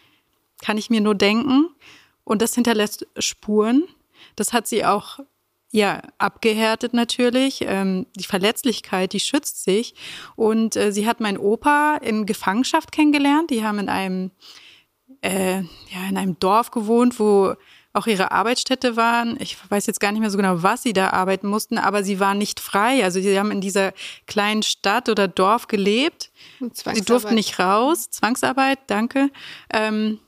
kann 0.62 0.78
ich 0.78 0.90
mir 0.90 1.02
nur 1.02 1.16
denken. 1.16 1.70
Und 2.24 2.42
das 2.42 2.56
hinterlässt 2.56 3.08
Spuren. 3.18 3.84
Das 4.36 4.54
hat 4.54 4.68
sie 4.68 4.86
auch 4.86 5.20
ja 5.72 6.02
abgehärtet 6.18 6.94
natürlich. 6.94 7.62
Ähm, 7.62 8.06
die 8.16 8.26
Verletzlichkeit, 8.26 9.14
die 9.14 9.20
schützt 9.20 9.64
sich. 9.64 9.96
Und 10.36 10.76
äh, 10.76 10.92
sie 10.92 11.08
hat 11.08 11.22
meinen 11.22 11.38
Opa 11.38 11.98
in 11.98 12.26
Gefangenschaft 12.26 12.92
kennengelernt. 12.92 13.50
Die 13.50 13.64
haben 13.64 13.80
in 13.80 13.90
einem 13.90 14.32
äh, 15.22 15.62
ja 15.62 16.08
in 16.10 16.18
einem 16.18 16.40
Dorf 16.40 16.72
gewohnt, 16.72 17.20
wo 17.20 17.56
auch 17.94 18.08
ihre 18.08 18.32
Arbeitsstätte 18.32 18.96
waren. 18.96 19.38
Ich 19.40 19.58
weiß 19.70 19.86
jetzt 19.86 20.00
gar 20.00 20.12
nicht 20.12 20.22
mehr 20.22 20.30
so 20.30 20.38
genau, 20.38 20.64
was 20.64 20.84
sie 20.84 20.94
da 20.94 21.10
arbeiten 21.10 21.48
mussten, 21.48 21.78
aber 21.78 22.04
sie 22.04 22.20
waren 22.20 22.38
nicht 22.38 22.60
frei. 22.60 23.04
Also 23.04 23.20
sie 23.20 23.38
haben 23.38 23.52
in 23.52 23.62
dieser 23.62 23.94
kleinen 24.28 24.64
Stadt 24.64 25.10
oder 25.10 25.28
Dorf 25.28 25.68
gelebt. 25.68 26.32
Sie 26.60 27.02
durften 27.02 27.36
nicht 27.36 27.60
raus. 27.60 28.10
Zwangsarbeit, 28.10 28.80
danke. 28.88 29.30
Ähm, 29.74 30.20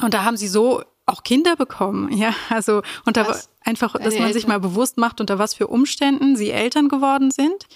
und 0.00 0.14
da 0.14 0.24
haben 0.24 0.36
sie 0.36 0.48
so 0.48 0.82
auch 1.06 1.22
Kinder 1.22 1.54
bekommen, 1.54 2.16
ja, 2.16 2.34
also 2.48 2.80
unter 3.04 3.38
einfach, 3.62 3.92
dass 3.92 4.14
man 4.14 4.14
Eltern. 4.14 4.32
sich 4.32 4.46
mal 4.46 4.58
bewusst 4.58 4.96
macht, 4.96 5.20
unter 5.20 5.38
was 5.38 5.52
für 5.52 5.66
Umständen 5.66 6.34
sie 6.34 6.50
Eltern 6.50 6.88
geworden 6.88 7.30
sind 7.30 7.66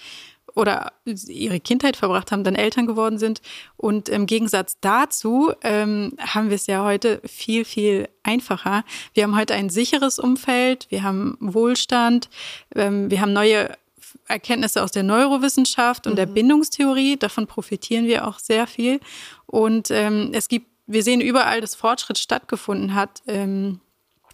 oder 0.55 0.91
ihre 1.05 1.59
Kindheit 1.59 1.97
verbracht 1.97 2.31
haben, 2.31 2.43
dann 2.43 2.55
Eltern 2.55 2.87
geworden 2.87 3.17
sind. 3.17 3.41
Und 3.77 4.09
im 4.09 4.25
Gegensatz 4.25 4.77
dazu 4.81 5.53
ähm, 5.61 6.13
haben 6.19 6.49
wir 6.49 6.55
es 6.55 6.67
ja 6.67 6.83
heute 6.83 7.21
viel, 7.25 7.65
viel 7.65 8.09
einfacher. 8.23 8.83
Wir 9.13 9.23
haben 9.23 9.35
heute 9.35 9.53
ein 9.53 9.69
sicheres 9.69 10.19
Umfeld, 10.19 10.87
wir 10.89 11.03
haben 11.03 11.37
Wohlstand, 11.39 12.29
ähm, 12.75 13.09
wir 13.09 13.21
haben 13.21 13.33
neue 13.33 13.69
Erkenntnisse 14.27 14.83
aus 14.83 14.91
der 14.91 15.03
Neurowissenschaft 15.03 16.07
und 16.07 16.13
mhm. 16.13 16.17
der 16.17 16.25
Bindungstheorie. 16.27 17.17
Davon 17.17 17.47
profitieren 17.47 18.05
wir 18.05 18.27
auch 18.27 18.39
sehr 18.39 18.67
viel. 18.67 18.99
Und 19.45 19.91
ähm, 19.91 20.31
es 20.33 20.47
gibt, 20.47 20.67
wir 20.87 21.03
sehen 21.03 21.21
überall, 21.21 21.61
dass 21.61 21.75
Fortschritt 21.75 22.17
stattgefunden 22.17 22.93
hat. 22.93 23.21
Ähm, 23.27 23.79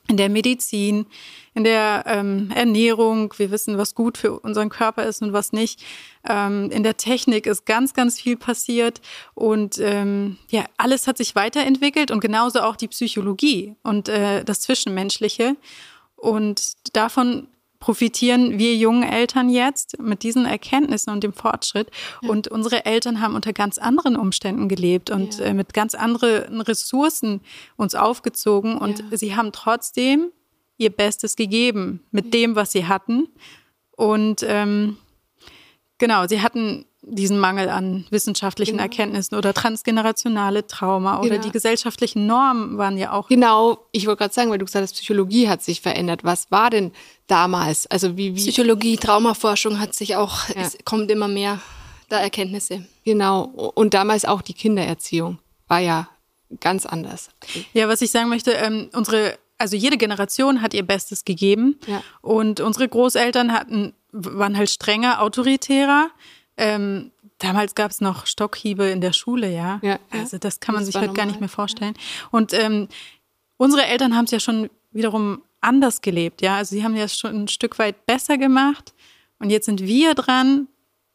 in 0.08 0.18
der 0.18 0.30
Medizin, 0.30 1.06
in 1.54 1.64
der 1.64 2.04
ähm, 2.08 2.52
Ernährung. 2.54 3.34
Wir 3.38 3.50
wissen, 3.52 3.78
was 3.78 3.96
gut 3.96 4.18
für 4.18 4.40
unseren 4.40 4.70
Körper 4.70 5.04
ist 5.04 5.22
und 5.22 5.34
was 5.34 5.52
nicht. 5.52 5.84
Ähm, 6.28 6.70
in 6.72 6.84
der 6.84 6.98
Technik 6.98 7.48
ist 7.48 7.66
ganz, 7.66 7.94
ganz 7.94 8.20
viel 8.20 8.38
passiert 8.38 9.02
und 9.34 9.80
ähm, 9.80 10.38
ja, 10.50 10.66
alles 10.78 11.08
hat 11.08 11.18
sich 11.18 11.36
weiterentwickelt 11.36 12.12
und 12.12 12.20
genauso 12.20 12.62
auch 12.62 12.76
die 12.76 12.88
Psychologie 12.88 13.76
und 13.84 14.10
äh, 14.10 14.44
das 14.44 14.62
Zwischenmenschliche. 14.62 15.56
Und 16.16 16.74
davon 16.94 17.48
profitieren 17.86 18.58
wir 18.58 18.76
jungen 18.76 19.04
Eltern 19.04 19.48
jetzt 19.48 20.00
mit 20.00 20.24
diesen 20.24 20.48
Erkenntnissen 20.48 21.14
und 21.14 21.24
dem 21.24 21.34
Fortschritt. 21.34 21.92
Ja. 22.24 22.30
Und 22.30 22.48
unsere 22.48 22.84
Eltern 22.84 23.22
haben 23.22 23.36
unter 23.36 23.54
ganz 23.54 23.78
anderen 23.78 24.16
Umständen 24.16 24.68
gelebt 24.68 25.12
und 25.12 25.38
ja. 25.38 25.46
äh, 25.46 25.54
mit 25.54 25.76
ganz 25.76 25.94
anderen 25.94 26.62
Ressourcen 26.62 27.42
uns 27.76 27.94
aufgezogen. 27.94 28.80
Und 28.80 29.04
ja. 29.12 29.18
sie 29.18 29.36
haben 29.36 29.52
trotzdem 29.52 30.32
ihr 30.78 30.90
Bestes 30.90 31.36
gegeben 31.36 32.04
mit 32.10 32.34
dem, 32.34 32.56
was 32.56 32.72
sie 32.72 32.88
hatten. 32.88 33.28
Und 33.92 34.44
ähm, 34.48 34.98
genau, 36.00 36.26
sie 36.26 36.42
hatten 36.42 36.86
diesen 37.08 37.38
Mangel 37.38 37.70
an 37.70 38.06
wissenschaftlichen 38.10 38.74
genau. 38.74 38.84
Erkenntnissen 38.84 39.36
oder 39.36 39.54
transgenerationale 39.54 40.66
Trauma 40.66 41.22
genau. 41.22 41.26
oder 41.26 41.38
die 41.38 41.52
gesellschaftlichen 41.52 42.26
Normen 42.26 42.78
waren 42.78 42.98
ja 42.98 43.12
auch. 43.12 43.28
Genau, 43.28 43.78
ich 43.92 44.08
wollte 44.08 44.20
gerade 44.20 44.34
sagen, 44.34 44.50
weil 44.50 44.58
du 44.58 44.66
gesagt 44.66 44.84
hast, 44.84 44.94
Psychologie 44.94 45.48
hat 45.48 45.62
sich 45.62 45.82
verändert. 45.82 46.24
Was 46.24 46.50
war 46.52 46.70
denn 46.70 46.92
damals? 47.28 47.86
Also 47.88 48.18
wie, 48.18 48.36
wie 48.36 48.40
Psychologie, 48.40 48.98
Traumaforschung 48.98 49.80
hat 49.80 49.94
sich 49.94 50.16
auch, 50.16 50.50
ja. 50.50 50.62
es 50.62 50.78
kommt 50.84 51.12
immer 51.12 51.28
mehr 51.28 51.60
da 52.10 52.20
Erkenntnisse. 52.20 52.86
Genau, 53.04 53.44
und 53.44 53.94
damals 53.94 54.26
auch 54.26 54.42
die 54.42 54.54
Kindererziehung 54.54 55.40
war 55.68 55.80
ja 55.80 56.10
ganz 56.60 56.86
anders. 56.86 57.30
Ja, 57.74 57.88
was 57.88 58.02
ich 58.02 58.12
sagen 58.12 58.30
möchte, 58.30 58.52
ähm, 58.52 58.90
unsere 58.94 59.38
also 59.58 59.78
jede 59.78 59.98
Generation 59.98 60.62
hat 60.62 60.74
ihr 60.74 60.84
Bestes 60.84 61.24
gegeben 61.24 61.80
ja. 61.88 62.04
und 62.22 62.60
unsere 62.60 62.90
Großeltern 62.90 63.54
hatten 63.54 63.94
waren 64.12 64.58
halt 64.58 64.70
strenger, 64.70 65.22
autoritärer 65.22 66.10
ähm, 66.58 67.12
damals 67.38 67.76
gab 67.76 67.92
es 67.92 68.02
noch 68.02 68.26
Stockhiebe 68.26 68.86
in 68.86 69.02
der 69.02 69.14
Schule, 69.14 69.52
ja. 69.52 69.80
ja 69.82 70.00
also 70.12 70.38
das 70.38 70.60
kann 70.60 70.74
man 70.74 70.82
das 70.82 70.88
sich 70.88 70.96
halt 70.96 71.08
normal. 71.08 71.18
gar 71.18 71.32
nicht 71.32 71.40
mehr 71.40 71.50
vorstellen. 71.50 71.96
Und 72.32 72.54
ähm, 72.54 72.88
unsere 73.58 73.86
Eltern 73.86 74.16
haben 74.16 74.26
es 74.26 74.32
ja 74.32 74.40
schon 74.40 74.70
wiederum 74.92 75.42
anders 75.62 76.02
gelebt, 76.02 76.42
ja. 76.42 76.58
Also 76.58 76.76
sie 76.76 76.84
haben 76.84 76.96
ja 76.96 77.08
schon 77.08 77.44
ein 77.44 77.48
Stück 77.48 77.80
weit 77.80 78.06
besser 78.06 78.38
gemacht. 78.38 78.94
Und 79.40 79.50
jetzt 79.50 79.66
sind 79.66 79.82
wir 79.82 80.14
dran, 80.14 80.68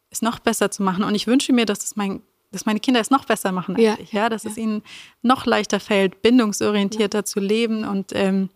es 0.09 0.21
noch 0.21 0.39
besser 0.39 0.69
zu 0.69 0.83
machen. 0.83 1.03
Und 1.03 1.15
ich 1.15 1.25
wünsche 1.25 1.53
mir, 1.53 1.65
dass 1.65 1.79
das 1.79 1.95
mein 1.95 2.21
dass 2.51 2.65
meine 2.65 2.79
Kinder 2.79 2.99
es 2.99 3.09
noch 3.09 3.25
besser 3.25 3.51
machen 3.51 3.75
als 3.75 3.83
ja. 3.83 3.97
ich, 3.97 4.11
ja, 4.11 4.29
dass 4.29 4.43
ja. 4.43 4.51
es 4.51 4.57
ihnen 4.57 4.83
noch 5.21 5.45
leichter 5.45 5.79
fällt, 5.79 6.21
bindungsorientierter 6.21 7.19
ja. 7.19 7.23
zu 7.23 7.39
leben 7.39 7.85
und 7.85 8.11
ähm, 8.13 8.49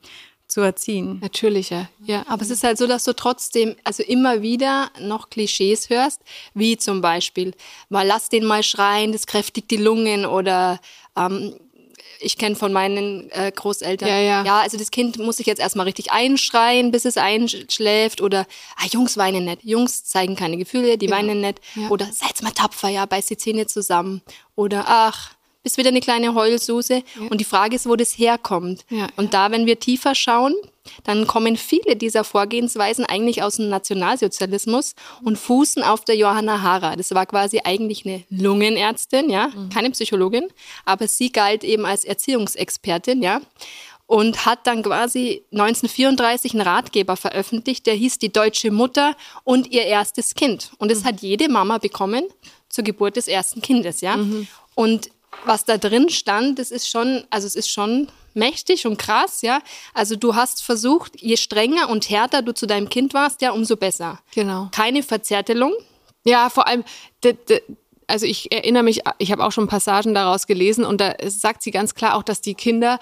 zu 0.56 0.62
erziehen. 0.62 1.20
Natürlicher, 1.22 1.90
ja. 2.06 2.24
Aber 2.30 2.42
es 2.42 2.50
ist 2.50 2.64
halt 2.64 2.78
so, 2.78 2.88
dass 2.88 3.04
du 3.04 3.14
trotzdem, 3.14 3.76
also 3.84 4.04
immer 4.04 4.42
wieder 4.42 4.90
noch 5.02 5.30
Klischees 5.30 5.90
hörst, 5.90 6.22
wie 6.54 6.78
zum 6.78 7.02
Beispiel, 7.02 7.54
mal 7.90 8.08
lass 8.08 8.30
den 8.30 8.46
mal 8.46 8.64
schreien, 8.64 9.12
das 9.12 9.28
kräftigt 9.28 9.70
die 9.70 9.76
Lungen 9.76 10.26
oder 10.26 10.80
ähm, 11.18 11.56
ich 12.22 12.38
kenne 12.38 12.56
von 12.56 12.72
meinen 12.72 13.30
äh, 13.32 13.52
Großeltern, 13.54 14.08
ja, 14.08 14.18
ja. 14.18 14.46
ja, 14.46 14.60
also 14.62 14.78
das 14.78 14.92
Kind 14.92 15.18
muss 15.18 15.36
sich 15.36 15.46
jetzt 15.46 15.60
erstmal 15.60 15.88
richtig 15.88 16.14
einschreien, 16.14 16.90
bis 16.90 17.04
es 17.04 17.18
einschläft 17.18 18.22
oder 18.22 18.48
ah, 18.78 18.88
Jungs 18.90 19.18
weinen 19.18 19.44
nicht. 19.44 19.62
Jungs 19.66 20.06
zeigen 20.06 20.38
keine 20.38 20.56
Gefühle, 20.56 20.98
die 20.98 21.08
ja. 21.08 21.18
weinen 21.18 21.42
nicht. 21.42 21.60
Ja. 21.76 21.90
Oder 21.90 22.06
seid 22.14 22.42
mal 22.42 22.52
tapfer, 22.52 22.88
ja, 22.88 23.06
beiß 23.06 23.26
die 23.26 23.36
Zähne 23.36 23.68
zusammen. 23.68 24.22
Oder 24.56 24.86
ach, 24.88 25.35
bist 25.66 25.78
wieder 25.78 25.90
eine 25.90 26.00
kleine 26.00 26.36
Heulsuse. 26.36 27.02
Ja. 27.20 27.28
Und 27.32 27.40
die 27.42 27.44
Frage 27.44 27.76
ist, 27.76 27.90
wo 27.90 27.96
das 27.96 28.18
herkommt. 28.20 28.86
Ja, 28.90 29.08
und 29.18 29.34
da, 29.34 29.50
wenn 29.50 29.66
wir 29.66 29.80
tiefer 29.80 30.14
schauen, 30.14 30.54
dann 31.04 31.26
kommen 31.26 31.58
viele 31.58 31.96
dieser 31.96 32.24
Vorgehensweisen 32.24 33.04
eigentlich 33.04 33.42
aus 33.42 33.56
dem 33.56 33.70
Nationalsozialismus 33.70 34.94
und 35.24 35.40
fußen 35.40 35.82
auf 35.82 36.06
der 36.06 36.16
Johanna 36.16 36.62
Hara. 36.62 36.96
Das 36.96 37.16
war 37.16 37.26
quasi 37.26 37.62
eigentlich 37.64 38.06
eine 38.06 38.24
Lungenärztin, 38.30 39.32
ja, 39.32 39.48
mhm. 39.48 39.70
keine 39.70 39.90
Psychologin, 39.90 40.50
aber 40.86 41.08
sie 41.08 41.32
galt 41.32 41.64
eben 41.64 41.88
als 41.88 42.06
Erziehungsexpertin, 42.06 43.24
ja 43.24 43.42
und 44.08 44.46
hat 44.46 44.68
dann 44.68 44.84
quasi 44.84 45.46
1934 45.52 46.54
einen 46.54 46.62
Ratgeber 46.62 47.18
veröffentlicht, 47.18 47.88
der 47.88 47.96
hieß 47.96 48.20
Die 48.20 48.32
deutsche 48.32 48.70
Mutter 48.70 49.16
und 49.44 49.72
ihr 49.72 49.82
erstes 49.86 50.36
Kind. 50.36 50.70
Und 50.78 50.92
das 50.92 51.00
mhm. 51.00 51.06
hat 51.06 51.22
jede 51.22 51.50
Mama 51.50 51.80
bekommen 51.80 52.24
zur 52.70 52.84
Geburt 52.84 53.16
des 53.16 53.28
ersten 53.28 53.64
Kindes, 53.64 54.02
ja. 54.02 54.18
Mhm. 54.18 54.48
Und 54.76 55.10
was 55.44 55.66
da 55.66 55.78
drin 55.78 56.10
stand, 56.10 56.60
das 56.60 56.72
ist 56.72 56.90
schon, 56.90 57.24
also 57.30 57.48
es 57.48 57.56
ist 57.56 57.70
schon 57.70 58.08
mächtig 58.34 58.86
und 58.86 58.98
krass, 58.98 59.42
ja. 59.42 59.60
Also 59.94 60.16
du 60.16 60.36
hast 60.36 60.64
versucht, 60.64 61.22
je 61.22 61.38
strenger 61.38 61.90
und 61.90 62.10
härter 62.10 62.42
du 62.42 62.54
zu 62.54 62.66
deinem 62.66 62.90
Kind 62.90 63.14
warst, 63.14 63.42
ja, 63.42 63.52
umso 63.52 63.78
besser. 63.78 64.20
Genau. 64.34 64.70
Keine 64.72 65.04
Verzärtelung. 65.04 65.74
Ja, 66.24 66.50
vor 66.50 66.68
allem, 66.68 66.84
also 68.08 68.26
ich 68.26 68.52
erinnere 68.52 68.84
mich, 68.84 69.02
ich 69.20 69.32
habe 69.32 69.44
auch 69.44 69.52
schon 69.52 69.68
Passagen 69.68 70.14
daraus 70.14 70.48
gelesen 70.48 70.86
und 70.86 71.02
da 71.02 71.16
sagt 71.26 71.64
sie 71.64 71.72
ganz 71.72 71.96
klar 71.96 72.16
auch, 72.16 72.24
dass 72.24 72.42
die 72.42 72.56
Kinder 72.56 73.00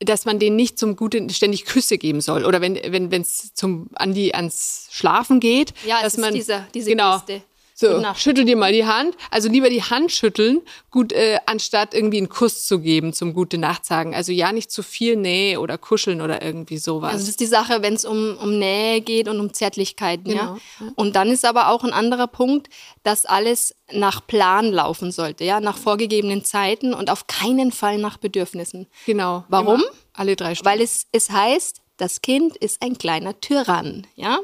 dass 0.00 0.24
man 0.24 0.38
denen 0.38 0.54
nicht 0.54 0.78
zum 0.78 0.94
Guten 0.94 1.28
ständig 1.28 1.64
Küsse 1.64 1.98
geben 1.98 2.20
soll 2.20 2.44
oder 2.44 2.60
wenn 2.60 2.76
wenn 2.76 3.10
wenn 3.10 3.22
es 3.22 3.52
zum 3.54 3.88
an 3.94 4.14
die 4.14 4.32
ans 4.34 4.86
Schlafen 4.92 5.40
geht, 5.40 5.74
ja, 5.84 6.02
dass 6.02 6.16
man 6.16 6.34
diese 6.34 6.66
diese 6.72 6.90
genau, 6.90 7.18
Geste. 7.18 7.42
So, 7.80 8.02
schüttel 8.16 8.44
dir 8.44 8.56
mal 8.56 8.72
die 8.72 8.86
Hand. 8.86 9.14
Also 9.30 9.48
lieber 9.48 9.70
die 9.70 9.84
Hand 9.84 10.10
schütteln, 10.10 10.62
gut, 10.90 11.12
äh, 11.12 11.38
anstatt 11.46 11.94
irgendwie 11.94 12.18
einen 12.18 12.28
Kuss 12.28 12.66
zu 12.66 12.80
geben 12.80 13.12
zum 13.12 13.34
Gute 13.34 13.56
Nacht 13.56 13.84
sagen. 13.84 14.16
Also 14.16 14.32
ja, 14.32 14.50
nicht 14.50 14.72
zu 14.72 14.82
viel 14.82 15.14
Nähe 15.14 15.60
oder 15.60 15.78
Kuscheln 15.78 16.20
oder 16.20 16.42
irgendwie 16.42 16.78
sowas. 16.78 17.12
Also 17.12 17.22
das 17.22 17.28
ist 17.28 17.38
die 17.38 17.46
Sache, 17.46 17.80
wenn 17.80 17.94
es 17.94 18.04
um, 18.04 18.36
um 18.42 18.58
Nähe 18.58 19.00
geht 19.00 19.28
und 19.28 19.38
um 19.38 19.52
Zärtlichkeiten, 19.52 20.24
genau. 20.24 20.58
ja. 20.80 20.92
Und 20.96 21.14
dann 21.14 21.30
ist 21.30 21.44
aber 21.44 21.68
auch 21.68 21.84
ein 21.84 21.92
anderer 21.92 22.26
Punkt, 22.26 22.68
dass 23.04 23.26
alles 23.26 23.76
nach 23.92 24.26
Plan 24.26 24.72
laufen 24.72 25.12
sollte, 25.12 25.44
ja, 25.44 25.60
nach 25.60 25.78
vorgegebenen 25.78 26.44
Zeiten 26.44 26.92
und 26.92 27.10
auf 27.10 27.28
keinen 27.28 27.70
Fall 27.70 27.98
nach 27.98 28.16
Bedürfnissen. 28.16 28.88
Genau. 29.06 29.44
Warum? 29.48 29.82
Immer 29.82 29.90
alle 30.14 30.34
drei 30.34 30.56
Stunden. 30.56 30.68
Weil 30.68 30.80
es, 30.80 31.06
es 31.12 31.30
heißt, 31.30 31.80
das 31.98 32.22
Kind 32.22 32.56
ist 32.56 32.80
ein 32.80 32.96
kleiner 32.96 33.38
Tyrann, 33.40 34.06
ja? 34.14 34.38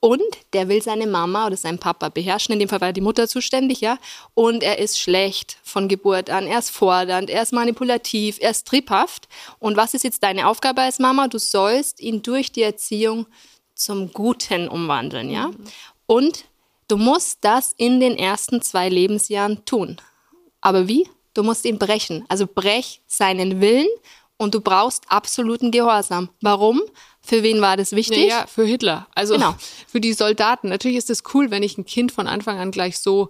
Und 0.00 0.22
der 0.52 0.68
will 0.68 0.82
seine 0.82 1.06
Mama 1.06 1.46
oder 1.46 1.56
seinen 1.56 1.78
Papa 1.78 2.10
beherrschen. 2.10 2.52
In 2.52 2.58
dem 2.58 2.68
Fall 2.68 2.80
war 2.80 2.92
die 2.92 3.00
Mutter 3.00 3.26
zuständig, 3.26 3.80
ja? 3.80 3.98
Und 4.34 4.62
er 4.62 4.78
ist 4.78 4.98
schlecht 4.98 5.56
von 5.62 5.88
Geburt 5.88 6.30
an. 6.30 6.46
Er 6.46 6.58
ist 6.58 6.70
fordernd, 6.70 7.30
er 7.30 7.42
ist 7.42 7.52
manipulativ, 7.52 8.36
er 8.40 8.50
ist 8.50 8.68
triebhaft. 8.68 9.28
Und 9.58 9.76
was 9.76 9.94
ist 9.94 10.04
jetzt 10.04 10.22
deine 10.22 10.46
Aufgabe 10.46 10.82
als 10.82 10.98
Mama? 10.98 11.26
Du 11.26 11.38
sollst 11.38 12.00
ihn 12.00 12.22
durch 12.22 12.52
die 12.52 12.62
Erziehung 12.62 13.26
zum 13.74 14.12
Guten 14.12 14.68
umwandeln, 14.68 15.30
ja? 15.30 15.48
Mhm. 15.48 15.56
Und 16.06 16.44
du 16.88 16.98
musst 16.98 17.38
das 17.40 17.72
in 17.78 17.98
den 17.98 18.18
ersten 18.18 18.60
zwei 18.60 18.90
Lebensjahren 18.90 19.64
tun. 19.64 19.96
Aber 20.60 20.86
wie? 20.86 21.08
Du 21.32 21.42
musst 21.42 21.64
ihn 21.64 21.78
brechen. 21.78 22.26
Also 22.28 22.46
brech 22.46 23.00
seinen 23.06 23.60
Willen 23.62 23.88
und 24.40 24.54
du 24.54 24.62
brauchst 24.62 25.04
absoluten 25.08 25.70
Gehorsam. 25.70 26.30
Warum? 26.40 26.80
Für 27.20 27.42
wen 27.42 27.60
war 27.60 27.76
das 27.76 27.92
wichtig? 27.92 28.30
Ja, 28.30 28.46
für 28.46 28.64
Hitler. 28.64 29.06
Also 29.14 29.34
genau. 29.34 29.54
für 29.86 30.00
die 30.00 30.14
Soldaten. 30.14 30.70
Natürlich 30.70 30.96
ist 30.96 31.10
es 31.10 31.22
cool, 31.34 31.50
wenn 31.50 31.62
ich 31.62 31.76
ein 31.76 31.84
Kind 31.84 32.10
von 32.10 32.26
Anfang 32.26 32.58
an 32.58 32.70
gleich 32.70 32.98
so 32.98 33.28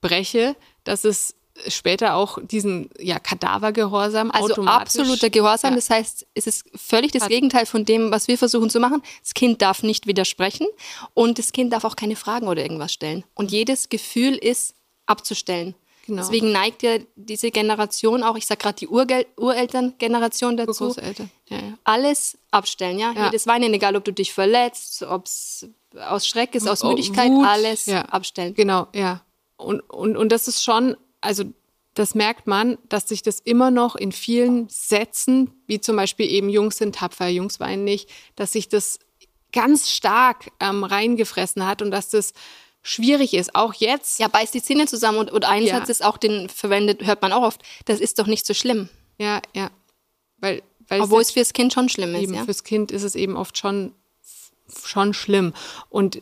breche, 0.00 0.54
dass 0.84 1.04
es 1.04 1.34
später 1.66 2.14
auch 2.14 2.38
diesen 2.40 2.90
ja, 3.00 3.18
Kadavergehorsam 3.18 4.30
also 4.30 4.62
absoluter 4.62 5.30
Gehorsam. 5.30 5.72
Ja. 5.72 5.76
Das 5.76 5.90
heißt, 5.90 6.26
es 6.34 6.46
ist 6.46 6.64
völlig 6.76 7.10
das 7.10 7.26
Gegenteil 7.26 7.66
von 7.66 7.84
dem, 7.84 8.12
was 8.12 8.28
wir 8.28 8.38
versuchen 8.38 8.70
zu 8.70 8.78
machen. 8.78 9.02
Das 9.20 9.34
Kind 9.34 9.62
darf 9.62 9.82
nicht 9.82 10.06
widersprechen 10.06 10.68
und 11.12 11.40
das 11.40 11.50
Kind 11.50 11.72
darf 11.72 11.84
auch 11.84 11.96
keine 11.96 12.14
Fragen 12.14 12.46
oder 12.46 12.62
irgendwas 12.62 12.92
stellen. 12.92 13.24
Und 13.34 13.50
jedes 13.50 13.88
Gefühl 13.88 14.36
ist 14.36 14.76
abzustellen. 15.06 15.74
Genau. 16.06 16.20
Deswegen 16.20 16.50
neigt 16.50 16.82
ja 16.82 16.98
diese 17.14 17.50
Generation 17.50 18.22
auch, 18.22 18.36
ich 18.36 18.46
sage 18.46 18.58
gerade 18.58 18.76
die 18.76 18.88
Urgel 18.88 19.24
Urelterngeneration 19.36 20.56
dazu, 20.56 20.86
Großeltern. 20.86 21.30
Ja, 21.48 21.56
ja. 21.58 21.78
alles 21.84 22.36
abstellen, 22.50 22.98
ja? 22.98 23.12
ja. 23.12 23.26
Jedes 23.26 23.46
Weinen, 23.46 23.72
egal 23.72 23.94
ob 23.94 24.04
du 24.04 24.12
dich 24.12 24.32
verletzt, 24.32 25.02
ob 25.02 25.26
es 25.26 25.68
aus 25.94 26.26
Schreck 26.26 26.54
ist, 26.54 26.68
aus 26.68 26.82
Müdigkeit, 26.82 27.30
Wut. 27.30 27.46
alles 27.46 27.88
abstellen. 27.88 28.54
Genau, 28.54 28.88
ja. 28.94 29.22
Und, 29.56 29.80
und, 29.90 30.16
und 30.16 30.32
das 30.32 30.48
ist 30.48 30.64
schon, 30.64 30.96
also 31.20 31.44
das 31.94 32.14
merkt 32.14 32.46
man, 32.46 32.78
dass 32.88 33.08
sich 33.08 33.22
das 33.22 33.38
immer 33.40 33.70
noch 33.70 33.94
in 33.94 34.12
vielen 34.12 34.68
Sätzen, 34.68 35.52
wie 35.66 35.80
zum 35.80 35.96
Beispiel 35.96 36.26
eben 36.26 36.48
Jungs 36.48 36.78
sind 36.78 36.96
tapfer, 36.96 37.28
Jungs 37.28 37.60
weinen 37.60 37.84
nicht, 37.84 38.08
dass 38.34 38.52
sich 38.52 38.68
das 38.68 38.98
ganz 39.52 39.90
stark 39.90 40.50
ähm, 40.60 40.84
reingefressen 40.84 41.66
hat 41.66 41.82
und 41.82 41.90
dass 41.90 42.08
das 42.08 42.32
schwierig 42.82 43.34
ist, 43.34 43.54
auch 43.54 43.74
jetzt. 43.74 44.18
Ja, 44.18 44.28
beißt 44.28 44.54
die 44.54 44.62
Zähne 44.62 44.86
zusammen 44.86 45.18
und, 45.18 45.30
und 45.30 45.44
ein 45.44 45.62
ja. 45.62 45.78
Satz 45.78 45.88
ist 45.88 46.04
auch, 46.04 46.18
den 46.18 46.48
verwendet, 46.48 47.04
hört 47.06 47.22
man 47.22 47.32
auch 47.32 47.42
oft, 47.42 47.62
das 47.84 48.00
ist 48.00 48.18
doch 48.18 48.26
nicht 48.26 48.46
so 48.46 48.54
schlimm. 48.54 48.88
Ja, 49.18 49.40
ja. 49.54 49.70
Weil, 50.38 50.62
weil 50.88 51.00
Obwohl 51.00 51.22
es, 51.22 51.28
es 51.28 51.34
fürs 51.34 51.52
Kind 51.52 51.72
schon 51.72 51.88
schlimm 51.88 52.14
ist. 52.14 52.22
Eben, 52.22 52.34
ja? 52.34 52.44
Fürs 52.44 52.64
Kind 52.64 52.90
ist 52.90 53.04
es 53.04 53.14
eben 53.14 53.36
oft 53.36 53.56
schon, 53.56 53.92
schon 54.84 55.14
schlimm. 55.14 55.52
Und 55.88 56.20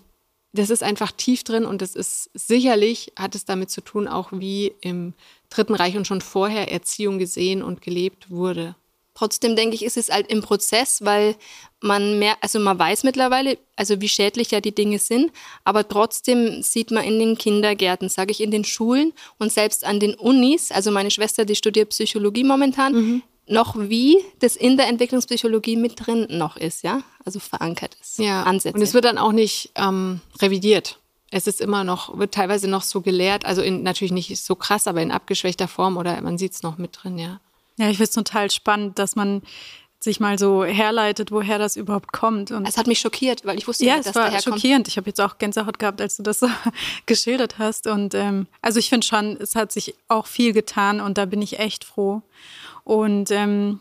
das 0.53 0.71
ist 0.71 0.83
einfach 0.83 1.13
tief 1.13 1.45
drin 1.45 1.65
und 1.65 1.81
das 1.81 1.95
ist 1.95 2.29
sicherlich, 2.35 3.13
hat 3.17 3.35
es 3.35 3.45
damit 3.45 3.71
zu 3.71 3.81
tun, 3.81 4.09
auch 4.09 4.31
wie 4.33 4.75
im 4.81 5.15
Dritten 5.49 5.75
Reich 5.75 5.97
und 5.97 6.07
schon 6.07 6.21
vorher 6.21 6.71
Erziehung 6.71 7.19
gesehen 7.19 7.63
und 7.63 7.83
gelebt 7.83 8.31
wurde. 8.31 8.75
Trotzdem 9.21 9.55
denke 9.55 9.75
ich, 9.75 9.85
ist 9.85 9.99
es 9.99 10.09
halt 10.09 10.29
im 10.29 10.41
Prozess, 10.41 11.05
weil 11.05 11.37
man 11.83 12.19
mehr, 12.19 12.37
also 12.41 12.59
man 12.59 12.79
weiß 12.79 13.05
mittlerweile, 13.05 13.59
also 13.77 14.01
wie 14.01 14.09
schädlich 14.09 14.51
ja 14.51 14.63
die 14.63 14.75
Dinge 14.75 14.99
sind, 14.99 15.31
aber 15.63 15.87
trotzdem 15.87 16.63
sieht 16.63 16.91
man 16.91 17.05
in 17.05 17.19
den 17.19 17.37
Kindergärten, 17.37 18.09
sage 18.09 18.31
ich, 18.31 18.41
in 18.41 18.51
den 18.51 18.65
Schulen 18.65 19.13
und 19.39 19.53
selbst 19.53 19.85
an 19.85 20.01
den 20.01 20.15
Unis, 20.15 20.73
also 20.73 20.91
meine 20.91 21.11
Schwester, 21.11 21.45
die 21.45 21.55
studiert 21.55 21.91
Psychologie 21.91 22.45
momentan, 22.45 22.95
mhm. 22.95 23.23
noch 23.47 23.79
wie 23.79 24.17
das 24.39 24.57
in 24.57 24.79
der 24.79 24.89
Entwicklungspsychologie 24.89 25.77
mit 25.77 26.07
drin 26.07 26.27
noch 26.31 26.57
ist, 26.57 26.83
ja, 26.83 27.03
also 27.23 27.41
verankert 27.41 27.99
ist. 28.01 28.21
Ja, 28.21 28.45
Ansätze. 28.45 28.75
und 28.75 28.81
es 28.81 28.95
wird 28.95 29.05
dann 29.05 29.19
auch 29.19 29.33
nicht 29.33 29.73
ähm, 29.75 30.23
revidiert. 30.41 30.99
Es 31.31 31.47
ist 31.47 31.61
immer 31.61 31.85
noch, 31.85 32.17
wird 32.19 32.33
teilweise 32.33 32.69
noch 32.69 32.85
so 32.85 33.03
gelehrt, 33.03 33.45
also 33.45 33.61
in, 33.61 33.83
natürlich 33.83 34.13
nicht 34.13 34.35
so 34.43 34.55
krass, 34.55 34.87
aber 34.87 35.03
in 35.03 35.11
abgeschwächter 35.11 35.69
Form 35.69 35.99
oder 35.99 36.19
man 36.23 36.39
sieht 36.39 36.53
es 36.53 36.63
noch 36.63 36.79
mit 36.79 36.99
drin, 37.03 37.19
ja. 37.19 37.39
Ja, 37.81 37.89
ich 37.89 37.97
finde 37.97 38.11
es 38.11 38.15
total 38.15 38.51
spannend, 38.51 38.99
dass 38.99 39.17
man 39.17 39.41
sich 40.01 40.21
mal 40.21 40.39
so 40.39 40.65
herleitet, 40.65 41.33
woher 41.33 41.59
das 41.59 41.77
überhaupt 41.77 42.13
kommt. 42.13 42.51
Und 42.51 42.69
es 42.69 42.77
hat 42.77 42.87
mich 42.87 43.01
schockiert, 43.01 43.47
weil 43.47 43.57
ich 43.59 43.67
wusste 43.67 43.87
ja, 43.87 43.97
nicht, 43.97 44.07
dass 44.07 44.17
es 44.17 44.17
war 44.17 44.41
schockierend. 44.41 44.87
Ich 44.87 44.99
habe 44.99 45.09
jetzt 45.09 45.21
auch 45.21 45.39
Gänsehaut 45.39 45.79
gehabt, 45.79 46.01
als 46.01 46.19
du 46.19 46.23
das 46.23 46.41
so 46.41 46.49
geschildert 47.07 47.59
hast. 47.59 47.87
Und 47.87 48.15
ähm, 48.15 48.47
also 48.61 48.79
ich 48.79 48.91
finde 48.91 49.07
schon, 49.07 49.39
es 49.41 49.57
hat 49.57 49.73
sich 49.73 49.95
auch 50.09 50.27
viel 50.27 50.53
getan 50.53 51.01
und 51.01 51.17
da 51.17 51.25
bin 51.25 51.41
ich 51.41 51.59
echt 51.59 51.85
froh. 51.85 52.21
Und 52.85 53.31
ähm, 53.31 53.81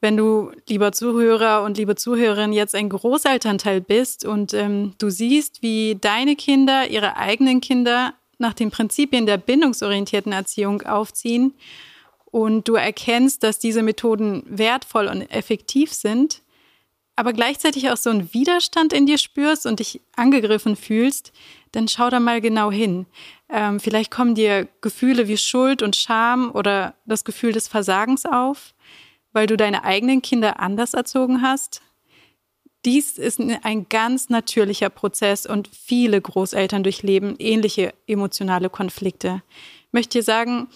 wenn 0.00 0.16
du, 0.16 0.50
lieber 0.68 0.90
Zuhörer 0.90 1.62
und 1.62 1.78
liebe 1.78 1.94
Zuhörerin, 1.94 2.52
jetzt 2.52 2.74
ein 2.74 2.88
Großelternteil 2.88 3.80
bist 3.80 4.24
und 4.24 4.54
ähm, 4.54 4.94
du 4.98 5.08
siehst, 5.08 5.62
wie 5.62 5.96
deine 6.00 6.34
Kinder 6.34 6.88
ihre 6.90 7.16
eigenen 7.16 7.60
Kinder 7.60 8.14
nach 8.38 8.54
den 8.54 8.72
Prinzipien 8.72 9.26
der 9.26 9.38
bindungsorientierten 9.38 10.32
Erziehung 10.32 10.82
aufziehen 10.82 11.54
und 12.34 12.66
du 12.66 12.74
erkennst, 12.74 13.44
dass 13.44 13.60
diese 13.60 13.84
Methoden 13.84 14.42
wertvoll 14.46 15.06
und 15.06 15.22
effektiv 15.30 15.92
sind, 15.92 16.42
aber 17.14 17.32
gleichzeitig 17.32 17.88
auch 17.90 17.96
so 17.96 18.10
einen 18.10 18.34
Widerstand 18.34 18.92
in 18.92 19.06
dir 19.06 19.18
spürst 19.18 19.66
und 19.66 19.78
dich 19.78 20.00
angegriffen 20.16 20.74
fühlst, 20.74 21.32
dann 21.70 21.86
schau 21.86 22.10
da 22.10 22.18
mal 22.18 22.40
genau 22.40 22.72
hin. 22.72 23.06
Ähm, 23.48 23.78
vielleicht 23.78 24.10
kommen 24.10 24.34
dir 24.34 24.66
Gefühle 24.80 25.28
wie 25.28 25.36
Schuld 25.36 25.80
und 25.80 25.94
Scham 25.94 26.50
oder 26.50 26.94
das 27.06 27.22
Gefühl 27.22 27.52
des 27.52 27.68
Versagens 27.68 28.26
auf, 28.26 28.74
weil 29.32 29.46
du 29.46 29.56
deine 29.56 29.84
eigenen 29.84 30.20
Kinder 30.20 30.58
anders 30.58 30.92
erzogen 30.92 31.40
hast. 31.40 31.82
Dies 32.84 33.16
ist 33.16 33.38
ein 33.38 33.88
ganz 33.88 34.28
natürlicher 34.28 34.90
Prozess 34.90 35.46
und 35.46 35.68
viele 35.68 36.20
Großeltern 36.20 36.82
durchleben 36.82 37.36
ähnliche 37.38 37.94
emotionale 38.08 38.70
Konflikte. 38.70 39.44
Ich 39.86 39.92
möchte 39.92 40.18
dir 40.18 40.24
sagen, 40.24 40.66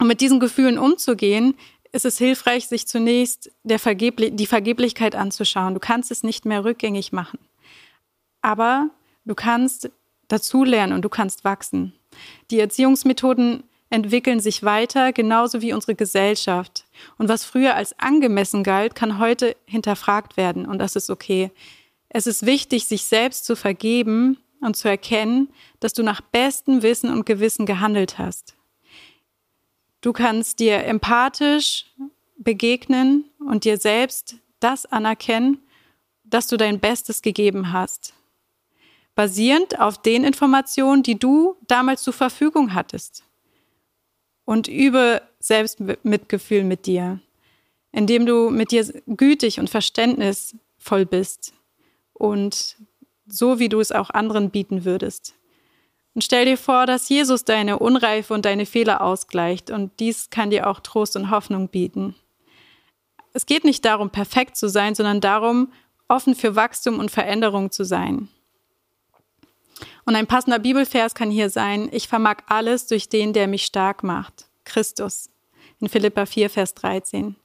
um 0.00 0.06
mit 0.06 0.20
diesen 0.20 0.40
Gefühlen 0.40 0.78
umzugehen, 0.78 1.54
ist 1.92 2.04
es 2.04 2.18
hilfreich, 2.18 2.66
sich 2.68 2.86
zunächst 2.86 3.50
Vergebli 3.66 4.30
die 4.30 4.46
Vergeblichkeit 4.46 5.14
anzuschauen. 5.14 5.74
Du 5.74 5.80
kannst 5.80 6.10
es 6.10 6.22
nicht 6.22 6.44
mehr 6.44 6.64
rückgängig 6.64 7.12
machen. 7.12 7.38
Aber 8.42 8.90
du 9.24 9.34
kannst 9.34 9.90
dazulernen 10.28 10.92
und 10.92 11.02
du 11.02 11.08
kannst 11.08 11.44
wachsen. 11.44 11.94
Die 12.50 12.60
Erziehungsmethoden 12.60 13.64
entwickeln 13.90 14.40
sich 14.40 14.62
weiter, 14.62 15.12
genauso 15.12 15.62
wie 15.62 15.72
unsere 15.72 15.94
Gesellschaft. 15.94 16.84
Und 17.16 17.28
was 17.28 17.44
früher 17.44 17.74
als 17.74 17.98
angemessen 17.98 18.62
galt, 18.62 18.94
kann 18.94 19.18
heute 19.18 19.56
hinterfragt 19.64 20.36
werden. 20.36 20.66
Und 20.66 20.78
das 20.78 20.94
ist 20.94 21.08
okay. 21.08 21.50
Es 22.10 22.26
ist 22.26 22.44
wichtig, 22.44 22.86
sich 22.86 23.04
selbst 23.04 23.46
zu 23.46 23.56
vergeben 23.56 24.38
und 24.60 24.76
zu 24.76 24.88
erkennen, 24.88 25.48
dass 25.80 25.94
du 25.94 26.02
nach 26.02 26.20
bestem 26.20 26.82
Wissen 26.82 27.10
und 27.10 27.24
Gewissen 27.24 27.64
gehandelt 27.64 28.18
hast. 28.18 28.57
Du 30.00 30.12
kannst 30.12 30.60
dir 30.60 30.84
empathisch 30.84 31.86
begegnen 32.36 33.24
und 33.40 33.64
dir 33.64 33.78
selbst 33.78 34.36
das 34.60 34.86
anerkennen, 34.86 35.58
dass 36.24 36.46
du 36.46 36.56
dein 36.56 36.78
Bestes 36.78 37.22
gegeben 37.22 37.72
hast. 37.72 38.14
Basierend 39.14 39.80
auf 39.80 40.00
den 40.00 40.22
Informationen, 40.22 41.02
die 41.02 41.18
du 41.18 41.56
damals 41.66 42.02
zur 42.02 42.12
Verfügung 42.12 42.74
hattest. 42.74 43.24
Und 44.44 44.68
übe 44.68 45.20
Selbstmitgefühl 45.40 46.64
mit 46.64 46.86
dir, 46.86 47.20
indem 47.92 48.24
du 48.24 48.50
mit 48.50 48.70
dir 48.70 48.84
gütig 49.06 49.58
und 49.58 49.68
verständnisvoll 49.68 51.04
bist 51.04 51.52
und 52.14 52.76
so, 53.26 53.58
wie 53.58 53.68
du 53.68 53.80
es 53.80 53.92
auch 53.92 54.10
anderen 54.10 54.50
bieten 54.50 54.84
würdest. 54.84 55.34
Und 56.18 56.24
stell 56.24 56.46
dir 56.46 56.58
vor, 56.58 56.84
dass 56.84 57.08
Jesus 57.08 57.44
deine 57.44 57.78
Unreife 57.78 58.34
und 58.34 58.44
deine 58.44 58.66
Fehler 58.66 59.02
ausgleicht 59.02 59.70
und 59.70 60.00
dies 60.00 60.30
kann 60.30 60.50
dir 60.50 60.68
auch 60.68 60.80
Trost 60.80 61.14
und 61.14 61.30
Hoffnung 61.30 61.68
bieten. 61.68 62.16
Es 63.34 63.46
geht 63.46 63.62
nicht 63.62 63.84
darum, 63.84 64.10
perfekt 64.10 64.56
zu 64.56 64.68
sein, 64.68 64.96
sondern 64.96 65.20
darum, 65.20 65.72
offen 66.08 66.34
für 66.34 66.56
Wachstum 66.56 66.98
und 66.98 67.12
Veränderung 67.12 67.70
zu 67.70 67.84
sein. 67.84 68.26
Und 70.06 70.16
ein 70.16 70.26
passender 70.26 70.58
Bibelvers 70.58 71.14
kann 71.14 71.30
hier 71.30 71.50
sein, 71.50 71.88
ich 71.92 72.08
vermag 72.08 72.38
alles 72.48 72.88
durch 72.88 73.08
den, 73.08 73.32
der 73.32 73.46
mich 73.46 73.64
stark 73.64 74.02
macht, 74.02 74.48
Christus, 74.64 75.30
in 75.78 75.88
Philippa 75.88 76.26
4, 76.26 76.50
Vers 76.50 76.74
13. 76.74 77.36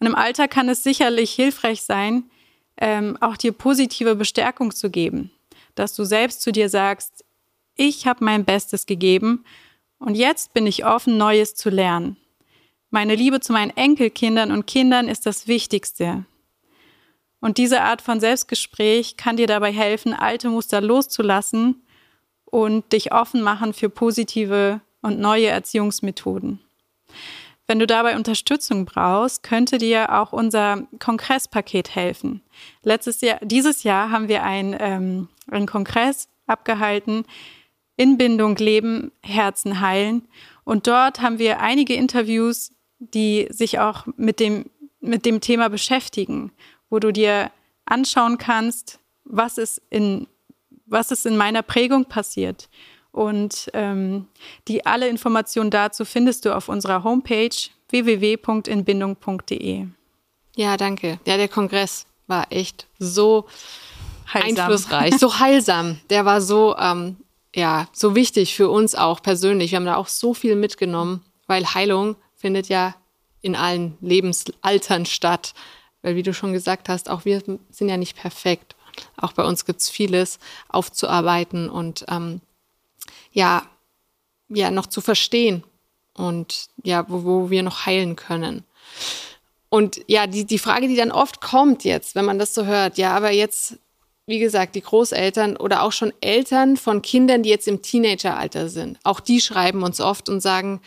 Und 0.00 0.06
im 0.06 0.14
Alter 0.14 0.48
kann 0.48 0.70
es 0.70 0.82
sicherlich 0.82 1.32
hilfreich 1.32 1.82
sein, 1.82 2.30
ähm, 2.78 3.18
auch 3.20 3.36
dir 3.36 3.52
positive 3.52 4.14
Bestärkung 4.14 4.74
zu 4.74 4.88
geben, 4.88 5.30
dass 5.74 5.94
du 5.94 6.04
selbst 6.04 6.40
zu 6.40 6.50
dir 6.50 6.70
sagst, 6.70 7.25
ich 7.76 8.06
habe 8.06 8.24
mein 8.24 8.44
Bestes 8.44 8.86
gegeben 8.86 9.44
und 9.98 10.14
jetzt 10.14 10.54
bin 10.54 10.66
ich 10.66 10.84
offen, 10.84 11.16
Neues 11.16 11.54
zu 11.54 11.70
lernen. 11.70 12.16
Meine 12.90 13.14
Liebe 13.14 13.40
zu 13.40 13.52
meinen 13.52 13.76
Enkelkindern 13.76 14.52
und 14.52 14.66
Kindern 14.66 15.08
ist 15.08 15.26
das 15.26 15.46
Wichtigste. 15.46 16.24
Und 17.40 17.58
diese 17.58 17.82
Art 17.82 18.00
von 18.02 18.20
Selbstgespräch 18.20 19.16
kann 19.16 19.36
dir 19.36 19.46
dabei 19.46 19.72
helfen, 19.72 20.14
alte 20.14 20.48
Muster 20.48 20.80
loszulassen 20.80 21.82
und 22.44 22.92
dich 22.92 23.12
offen 23.12 23.42
machen 23.42 23.72
für 23.72 23.90
positive 23.90 24.80
und 25.02 25.20
neue 25.20 25.48
Erziehungsmethoden. 25.48 26.60
Wenn 27.66 27.78
du 27.80 27.86
dabei 27.86 28.16
Unterstützung 28.16 28.84
brauchst, 28.84 29.42
könnte 29.42 29.78
dir 29.78 30.12
auch 30.14 30.32
unser 30.32 30.86
Kongresspaket 31.00 31.94
helfen. 31.94 32.42
Letztes 32.82 33.20
Jahr, 33.20 33.38
dieses 33.42 33.82
Jahr 33.82 34.10
haben 34.10 34.28
wir 34.28 34.44
ein, 34.44 34.76
ähm, 34.78 35.28
einen 35.50 35.66
Kongress 35.66 36.28
abgehalten, 36.46 37.24
Inbindung 37.96 38.56
leben, 38.56 39.12
Herzen 39.22 39.80
heilen. 39.80 40.28
Und 40.64 40.86
dort 40.86 41.20
haben 41.20 41.38
wir 41.38 41.60
einige 41.60 41.94
Interviews, 41.94 42.72
die 42.98 43.46
sich 43.50 43.78
auch 43.78 44.06
mit 44.16 44.40
dem, 44.40 44.66
mit 45.00 45.24
dem 45.24 45.40
Thema 45.40 45.68
beschäftigen, 45.68 46.52
wo 46.90 46.98
du 46.98 47.12
dir 47.12 47.50
anschauen 47.84 48.38
kannst, 48.38 48.98
was 49.24 49.58
ist 49.58 49.82
in, 49.90 50.26
was 50.86 51.10
ist 51.10 51.26
in 51.26 51.36
meiner 51.36 51.62
Prägung 51.62 52.06
passiert. 52.06 52.68
Und 53.12 53.70
ähm, 53.72 54.26
die 54.68 54.84
alle 54.84 55.08
Informationen 55.08 55.70
dazu 55.70 56.04
findest 56.04 56.44
du 56.44 56.54
auf 56.54 56.68
unserer 56.68 57.02
Homepage 57.02 57.56
www.inbindung.de. 57.88 59.86
Ja, 60.56 60.76
danke. 60.76 61.18
Ja, 61.26 61.36
der 61.36 61.48
Kongress 61.48 62.06
war 62.26 62.46
echt 62.50 62.86
so 62.98 63.46
heilsam. 64.32 64.64
einflussreich, 64.64 65.16
so 65.18 65.38
heilsam. 65.38 65.98
Der 66.10 66.24
war 66.24 66.40
so 66.40 66.76
ähm, 66.76 67.16
ja, 67.56 67.88
so 67.92 68.14
wichtig 68.14 68.54
für 68.54 68.68
uns 68.68 68.94
auch 68.94 69.22
persönlich. 69.22 69.70
Wir 69.70 69.76
haben 69.76 69.86
da 69.86 69.96
auch 69.96 70.08
so 70.08 70.34
viel 70.34 70.56
mitgenommen, 70.56 71.24
weil 71.46 71.64
Heilung 71.72 72.16
findet 72.34 72.68
ja 72.68 72.94
in 73.40 73.56
allen 73.56 73.96
Lebensaltern 74.02 75.06
statt. 75.06 75.54
Weil, 76.02 76.16
wie 76.16 76.22
du 76.22 76.34
schon 76.34 76.52
gesagt 76.52 76.90
hast, 76.90 77.08
auch 77.08 77.24
wir 77.24 77.42
sind 77.70 77.88
ja 77.88 77.96
nicht 77.96 78.14
perfekt. 78.14 78.76
Auch 79.16 79.32
bei 79.32 79.42
uns 79.42 79.64
gibt 79.64 79.80
es 79.80 79.88
vieles 79.88 80.38
aufzuarbeiten 80.68 81.70
und 81.70 82.04
ähm, 82.08 82.42
ja, 83.32 83.62
ja, 84.48 84.70
noch 84.70 84.86
zu 84.86 85.00
verstehen 85.00 85.64
und 86.12 86.68
ja, 86.84 87.06
wo, 87.08 87.24
wo 87.24 87.50
wir 87.50 87.62
noch 87.62 87.86
heilen 87.86 88.16
können. 88.16 88.64
Und 89.70 90.02
ja, 90.06 90.26
die, 90.26 90.44
die 90.44 90.58
Frage, 90.58 90.88
die 90.88 90.96
dann 90.96 91.10
oft 91.10 91.40
kommt 91.40 91.84
jetzt, 91.84 92.14
wenn 92.16 92.26
man 92.26 92.38
das 92.38 92.54
so 92.54 92.66
hört, 92.66 92.98
ja, 92.98 93.16
aber 93.16 93.30
jetzt 93.30 93.78
wie 94.26 94.38
gesagt, 94.40 94.74
die 94.74 94.82
Großeltern 94.82 95.56
oder 95.56 95.82
auch 95.82 95.92
schon 95.92 96.12
Eltern 96.20 96.76
von 96.76 97.00
Kindern, 97.00 97.42
die 97.42 97.50
jetzt 97.50 97.68
im 97.68 97.82
Teenageralter 97.82 98.68
sind, 98.68 98.98
auch 99.04 99.20
die 99.20 99.40
schreiben 99.40 99.82
uns 99.82 100.00
oft 100.00 100.28
und 100.28 100.40
sagen, 100.40 100.80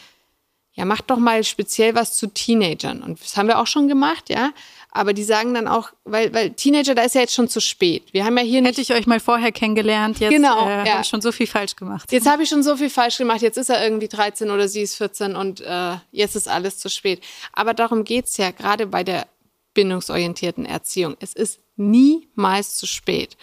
ja, 0.73 0.86
macht 0.86 1.10
doch 1.10 1.17
mal 1.17 1.43
speziell 1.43 1.95
was 1.95 2.15
zu 2.15 2.28
Teenagern. 2.28 3.02
Und 3.02 3.21
das 3.21 3.36
haben 3.36 3.47
wir 3.47 3.60
auch 3.60 3.67
schon 3.67 3.88
gemacht, 3.88 4.30
ja. 4.30 4.52
Aber 4.91 5.13
die 5.13 5.23
sagen 5.23 5.54
dann 5.54 5.67
auch, 5.67 5.89
weil, 6.04 6.34
weil 6.34 6.52
Teenager, 6.52 6.95
da 6.95 7.04
ist 7.04 7.15
ja 7.15 7.21
jetzt 7.21 7.34
schon 7.34 7.49
zu 7.49 7.60
spät. 7.60 8.13
Wir 8.13 8.23
haben 8.23 8.38
ja 8.38 8.43
hier 8.43 8.62
nicht. 8.62 8.71
Hätte 8.71 8.82
ich 8.82 8.93
euch 8.93 9.06
mal 9.06 9.19
vorher 9.19 9.52
kennengelernt, 9.52 10.19
jetzt 10.19 10.32
genau, 10.32 10.67
äh, 10.67 10.86
ja. 10.86 10.93
habe 10.93 11.02
ich 11.02 11.08
schon 11.08 11.21
so 11.21 11.32
viel 11.32 11.47
falsch 11.47 11.75
gemacht. 11.75 12.12
Jetzt 12.12 12.28
habe 12.28 12.43
ich 12.43 12.49
schon 12.49 12.63
so 12.63 12.78
viel 12.78 12.89
falsch 12.89 13.17
gemacht, 13.17 13.41
jetzt 13.41 13.58
ist 13.58 13.69
er 13.69 13.84
irgendwie 13.84 14.08
13 14.08 14.49
oder 14.49 14.67
sie 14.67 14.82
ist 14.82 14.95
14 14.95 15.36
und 15.36 15.62
äh, 15.62 15.95
jetzt 16.12 16.36
ist 16.36 16.47
alles 16.47 16.80
zu 16.80 16.89
spät. 16.89 17.21
Aber 17.52 17.73
darum 17.73 18.04
geht's 18.04 18.38
ja 18.38 18.52
gerade 18.52 18.88
bei 18.88 19.04
der 19.04 19.28
bindungsorientierten 19.73 20.65
Erziehung. 20.65 21.17
Es 21.19 21.34
ist 21.34 21.60
niemals 21.79 22.75
zu 22.75 22.85
spät. 22.85 23.37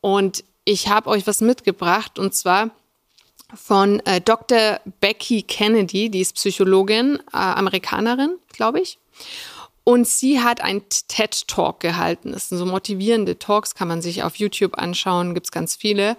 Und 0.00 0.44
ich 0.64 0.88
habe 0.88 1.10
euch 1.10 1.26
was 1.26 1.40
mitgebracht 1.40 2.18
und 2.18 2.34
zwar 2.34 2.70
von 3.54 4.00
äh, 4.00 4.20
Dr. 4.20 4.80
Becky 5.00 5.42
Kennedy, 5.42 6.10
die 6.10 6.20
ist 6.20 6.34
Psychologin, 6.34 7.16
äh, 7.32 7.36
Amerikanerin, 7.36 8.38
glaube 8.52 8.80
ich. 8.80 8.98
Und 9.84 10.06
sie 10.06 10.40
hat 10.40 10.60
einen 10.60 10.82
TED-Talk 10.88 11.80
gehalten. 11.80 12.32
Das 12.32 12.48
sind 12.48 12.58
so 12.58 12.66
motivierende 12.66 13.38
Talks, 13.38 13.74
kann 13.74 13.88
man 13.88 14.00
sich 14.00 14.22
auf 14.22 14.36
YouTube 14.36 14.78
anschauen, 14.78 15.34
gibt 15.34 15.48
es 15.48 15.50
ganz 15.50 15.74
viele. 15.74 16.16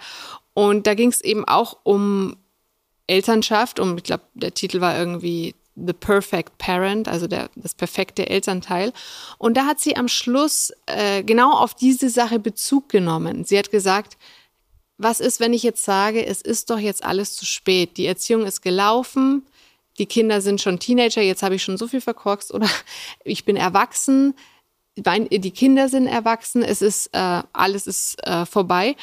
Und 0.53 0.85
da 0.85 0.93
ging 0.93 1.09
es 1.09 1.21
eben 1.21 1.45
auch 1.45 1.77
um 1.83 2.35
Elternschaft, 3.07 3.79
um, 3.79 3.97
ich 3.97 4.03
glaube, 4.03 4.23
der 4.33 4.53
Titel 4.53 4.81
war 4.81 4.97
irgendwie 4.97 5.55
The 5.75 5.93
Perfect 5.93 6.57
Parent, 6.57 7.07
also 7.07 7.27
der, 7.27 7.49
das 7.55 7.73
perfekte 7.73 8.29
Elternteil. 8.29 8.93
Und 9.37 9.57
da 9.57 9.65
hat 9.65 9.79
sie 9.79 9.95
am 9.95 10.07
Schluss 10.07 10.71
äh, 10.85 11.23
genau 11.23 11.53
auf 11.53 11.73
diese 11.73 12.09
Sache 12.09 12.39
Bezug 12.39 12.89
genommen. 12.89 13.43
Sie 13.43 13.57
hat 13.57 13.71
gesagt, 13.71 14.17
was 14.97 15.19
ist, 15.19 15.39
wenn 15.39 15.53
ich 15.53 15.63
jetzt 15.63 15.83
sage, 15.83 16.25
es 16.25 16.41
ist 16.41 16.69
doch 16.69 16.79
jetzt 16.79 17.03
alles 17.03 17.35
zu 17.35 17.45
spät. 17.45 17.97
Die 17.97 18.05
Erziehung 18.05 18.45
ist 18.45 18.61
gelaufen, 18.61 19.45
die 19.97 20.05
Kinder 20.05 20.41
sind 20.41 20.61
schon 20.61 20.79
Teenager, 20.79 21.21
jetzt 21.21 21.43
habe 21.43 21.55
ich 21.55 21.63
schon 21.63 21.77
so 21.77 21.87
viel 21.87 22.01
verkorkst 22.01 22.53
oder 22.53 22.69
ich 23.23 23.45
bin 23.45 23.55
erwachsen, 23.55 24.35
die 24.95 25.51
Kinder 25.51 25.89
sind 25.89 26.05
erwachsen, 26.05 26.61
es 26.61 26.83
ist 26.83 27.07
äh, 27.13 27.41
alles 27.51 27.87
ist 27.87 28.25
äh, 28.27 28.45
vorbei. 28.45 28.95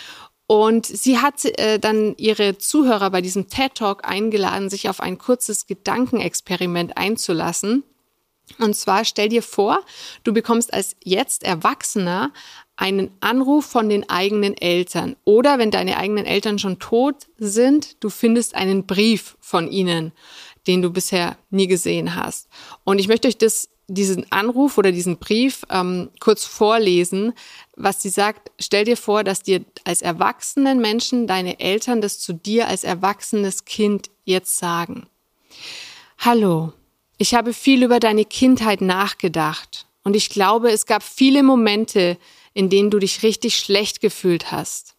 Und 0.51 0.85
sie 0.85 1.19
hat 1.19 1.45
äh, 1.45 1.79
dann 1.79 2.17
ihre 2.17 2.59
Zuhörer 2.59 3.11
bei 3.11 3.21
diesem 3.21 3.49
TED 3.49 3.73
Talk 3.77 4.05
eingeladen, 4.05 4.69
sich 4.69 4.89
auf 4.89 4.99
ein 4.99 5.17
kurzes 5.17 5.69
Gedankenexperiment 5.69 6.97
einzulassen. 6.97 7.85
Und 8.59 8.75
zwar 8.75 9.05
stell 9.05 9.29
dir 9.29 9.45
vor, 9.45 9.85
du 10.25 10.33
bekommst 10.33 10.75
als 10.75 10.97
jetzt 11.05 11.45
Erwachsener 11.45 12.33
einen 12.75 13.13
Anruf 13.21 13.65
von 13.65 13.89
den 13.89 14.11
eigenen 14.11 14.57
Eltern 14.57 15.15
oder 15.23 15.61
wenn 15.61 15.71
deine 15.71 15.99
eigenen 15.99 16.27
Eltern 16.27 16.59
schon 16.59 16.81
tot 16.81 17.29
sind, 17.39 18.03
du 18.03 18.11
findest 18.11 18.57
einen 18.57 18.87
Brief 18.87 19.37
von 19.39 19.71
ihnen, 19.71 20.11
den 20.67 20.83
du 20.83 20.91
bisher 20.91 21.39
nie 21.51 21.69
gesehen 21.69 22.17
hast. 22.17 22.49
Und 22.83 22.99
ich 22.99 23.07
möchte 23.07 23.29
euch 23.29 23.39
das 23.39 23.70
diesen 23.95 24.31
Anruf 24.31 24.79
oder 24.79 24.93
diesen 24.93 25.19
Brief 25.19 25.65
ähm, 25.69 26.11
kurz 26.21 26.45
vorlesen, 26.45 27.33
was 27.77 28.01
sie 28.01 28.09
sagt. 28.09 28.51
Stell 28.61 28.85
dir 28.85 28.97
vor, 28.97 29.25
dass 29.25 29.43
dir 29.43 29.65
als 29.85 30.01
erwachsenen 30.01 30.81
Menschen 30.81 31.27
deine 31.27 31.59
Eltern 31.61 32.01
das 32.01 32.19
zu 32.19 32.33
dir 32.33 32.69
als 32.69 32.85
erwachsenes 32.85 33.65
Kind 33.65 34.11
jetzt 34.25 34.57
sagen. 34.57 35.07
Hallo, 36.19 36.73
ich 37.19 37.35
habe 37.35 37.53
viel 37.53 37.83
über 37.83 37.99
deine 37.99 38.25
Kindheit 38.25 38.81
nachgedacht 38.81 39.87
und 40.05 40.15
ich 40.15 40.31
glaube, 40.31 40.71
es 40.71 40.87
gab 40.87 41.03
viele 41.03 41.43
Momente, 41.43 42.17
in 42.55 42.71
denen 42.71 42.91
du 42.91 42.99
dich 42.99 43.23
richtig 43.23 43.57
schlecht 43.57 44.01
gefühlt 44.01 44.53
hast. 44.53 44.95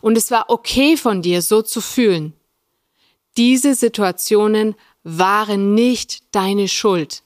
Und 0.00 0.16
es 0.16 0.30
war 0.30 0.48
okay 0.48 0.96
von 0.96 1.20
dir, 1.20 1.42
so 1.42 1.62
zu 1.62 1.80
fühlen. 1.80 2.32
Diese 3.36 3.74
Situationen 3.74 4.74
waren 5.02 5.74
nicht 5.74 6.34
deine 6.34 6.68
Schuld. 6.68 7.22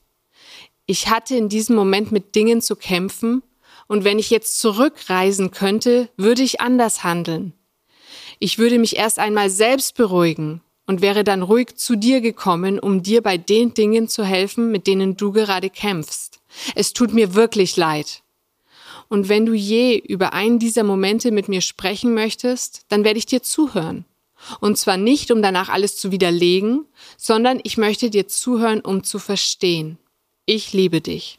Ich 0.90 1.08
hatte 1.08 1.36
in 1.36 1.48
diesem 1.48 1.76
Moment 1.76 2.10
mit 2.10 2.34
Dingen 2.34 2.60
zu 2.60 2.74
kämpfen, 2.74 3.44
und 3.86 4.02
wenn 4.02 4.18
ich 4.18 4.28
jetzt 4.28 4.58
zurückreisen 4.58 5.52
könnte, 5.52 6.08
würde 6.16 6.42
ich 6.42 6.60
anders 6.60 7.04
handeln. 7.04 7.52
Ich 8.40 8.58
würde 8.58 8.76
mich 8.76 8.96
erst 8.96 9.20
einmal 9.20 9.50
selbst 9.50 9.94
beruhigen 9.94 10.62
und 10.88 11.00
wäre 11.00 11.22
dann 11.22 11.42
ruhig 11.42 11.76
zu 11.76 11.94
dir 11.94 12.20
gekommen, 12.20 12.80
um 12.80 13.04
dir 13.04 13.22
bei 13.22 13.36
den 13.38 13.72
Dingen 13.72 14.08
zu 14.08 14.24
helfen, 14.24 14.72
mit 14.72 14.88
denen 14.88 15.16
du 15.16 15.30
gerade 15.30 15.70
kämpfst. 15.70 16.40
Es 16.74 16.92
tut 16.92 17.12
mir 17.12 17.36
wirklich 17.36 17.76
leid. 17.76 18.24
Und 19.08 19.28
wenn 19.28 19.46
du 19.46 19.52
je 19.52 19.96
über 19.96 20.32
einen 20.32 20.58
dieser 20.58 20.82
Momente 20.82 21.30
mit 21.30 21.46
mir 21.46 21.60
sprechen 21.60 22.14
möchtest, 22.14 22.82
dann 22.88 23.04
werde 23.04 23.20
ich 23.20 23.26
dir 23.26 23.44
zuhören. 23.44 24.06
Und 24.58 24.76
zwar 24.76 24.96
nicht, 24.96 25.30
um 25.30 25.40
danach 25.40 25.68
alles 25.68 25.98
zu 25.98 26.10
widerlegen, 26.10 26.84
sondern 27.16 27.60
ich 27.62 27.76
möchte 27.76 28.10
dir 28.10 28.26
zuhören, 28.26 28.80
um 28.80 29.04
zu 29.04 29.20
verstehen. 29.20 29.96
Ich 30.46 30.72
liebe 30.72 31.00
dich. 31.00 31.38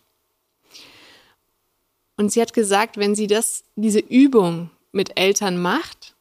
Und 2.18 2.32
sie 2.32 2.42
hat 2.42 2.54
gesagt, 2.54 2.98
wenn 2.98 3.16
sie 3.16 3.28
das, 3.28 3.64
diese 3.76 4.00
Übung 4.00 4.70
mit 4.92 5.18
Eltern 5.18 5.60
macht, 5.62 6.16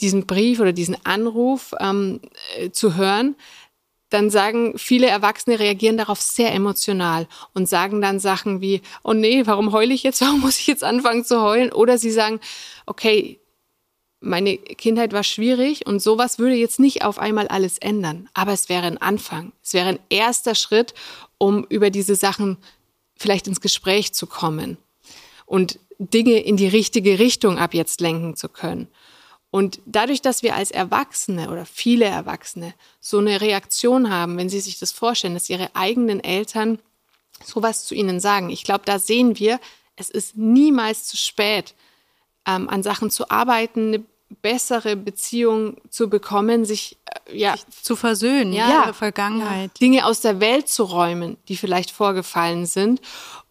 diesen 0.00 0.26
Brief 0.26 0.60
oder 0.60 0.72
diesen 0.72 0.96
Anruf 1.04 1.74
ähm, 1.80 2.20
äh, 2.56 2.70
zu 2.70 2.94
hören, 2.94 3.34
dann 4.10 4.30
sagen 4.30 4.78
viele 4.78 5.06
Erwachsene 5.08 5.58
reagieren 5.58 5.98
darauf 5.98 6.20
sehr 6.20 6.54
emotional 6.54 7.26
und 7.52 7.68
sagen 7.68 8.00
dann 8.00 8.20
Sachen 8.20 8.60
wie, 8.60 8.80
oh 9.02 9.12
nee, 9.12 9.46
warum 9.46 9.72
heule 9.72 9.92
ich 9.92 10.02
jetzt? 10.02 10.20
Warum 10.20 10.40
muss 10.40 10.60
ich 10.60 10.66
jetzt 10.66 10.84
anfangen 10.84 11.24
zu 11.24 11.42
heulen? 11.42 11.72
Oder 11.72 11.98
sie 11.98 12.10
sagen, 12.10 12.40
okay, 12.86 13.38
meine 14.20 14.56
Kindheit 14.56 15.12
war 15.12 15.24
schwierig 15.24 15.86
und 15.86 16.00
sowas 16.00 16.38
würde 16.38 16.54
jetzt 16.54 16.80
nicht 16.80 17.04
auf 17.04 17.18
einmal 17.18 17.48
alles 17.48 17.78
ändern. 17.78 18.28
Aber 18.34 18.52
es 18.52 18.68
wäre 18.68 18.86
ein 18.86 18.98
Anfang. 18.98 19.52
Es 19.62 19.74
wäre 19.74 19.88
ein 19.88 20.00
erster 20.10 20.54
Schritt, 20.54 20.94
um 21.38 21.64
über 21.68 21.90
diese 21.90 22.16
Sachen 22.16 22.58
vielleicht 23.16 23.46
ins 23.46 23.60
Gespräch 23.60 24.12
zu 24.12 24.26
kommen 24.26 24.76
und 25.46 25.78
Dinge 25.98 26.38
in 26.40 26.56
die 26.56 26.68
richtige 26.68 27.18
Richtung 27.18 27.58
ab 27.58 27.74
jetzt 27.74 28.00
lenken 28.00 28.36
zu 28.36 28.48
können. 28.48 28.88
Und 29.50 29.80
dadurch, 29.86 30.20
dass 30.20 30.42
wir 30.42 30.54
als 30.54 30.70
Erwachsene 30.70 31.50
oder 31.50 31.64
viele 31.64 32.04
Erwachsene 32.04 32.74
so 33.00 33.18
eine 33.18 33.40
Reaktion 33.40 34.10
haben, 34.10 34.36
wenn 34.36 34.50
sie 34.50 34.60
sich 34.60 34.78
das 34.78 34.92
vorstellen, 34.92 35.34
dass 35.34 35.48
ihre 35.48 35.74
eigenen 35.74 36.22
Eltern 36.22 36.78
sowas 37.44 37.86
zu 37.86 37.94
ihnen 37.94 38.20
sagen, 38.20 38.50
ich 38.50 38.64
glaube, 38.64 38.84
da 38.84 38.98
sehen 38.98 39.38
wir, 39.38 39.58
es 39.96 40.10
ist 40.10 40.36
niemals 40.36 41.06
zu 41.06 41.16
spät, 41.16 41.74
ähm, 42.48 42.68
an 42.68 42.82
Sachen 42.82 43.10
zu 43.10 43.30
arbeiten, 43.30 43.88
eine 43.88 44.04
bessere 44.42 44.96
Beziehung 44.96 45.76
zu 45.90 46.08
bekommen, 46.08 46.64
sich 46.64 46.96
äh, 47.26 47.38
ja 47.38 47.52
sich 47.52 47.66
zu 47.82 47.96
versöhnen, 47.96 48.52
ja, 48.52 48.86
ja 48.86 48.92
Vergangenheit. 48.92 49.70
Dinge 49.80 50.06
aus 50.06 50.20
der 50.20 50.40
Welt 50.40 50.68
zu 50.68 50.84
räumen, 50.84 51.36
die 51.48 51.56
vielleicht 51.56 51.90
vorgefallen 51.90 52.66
sind 52.66 53.00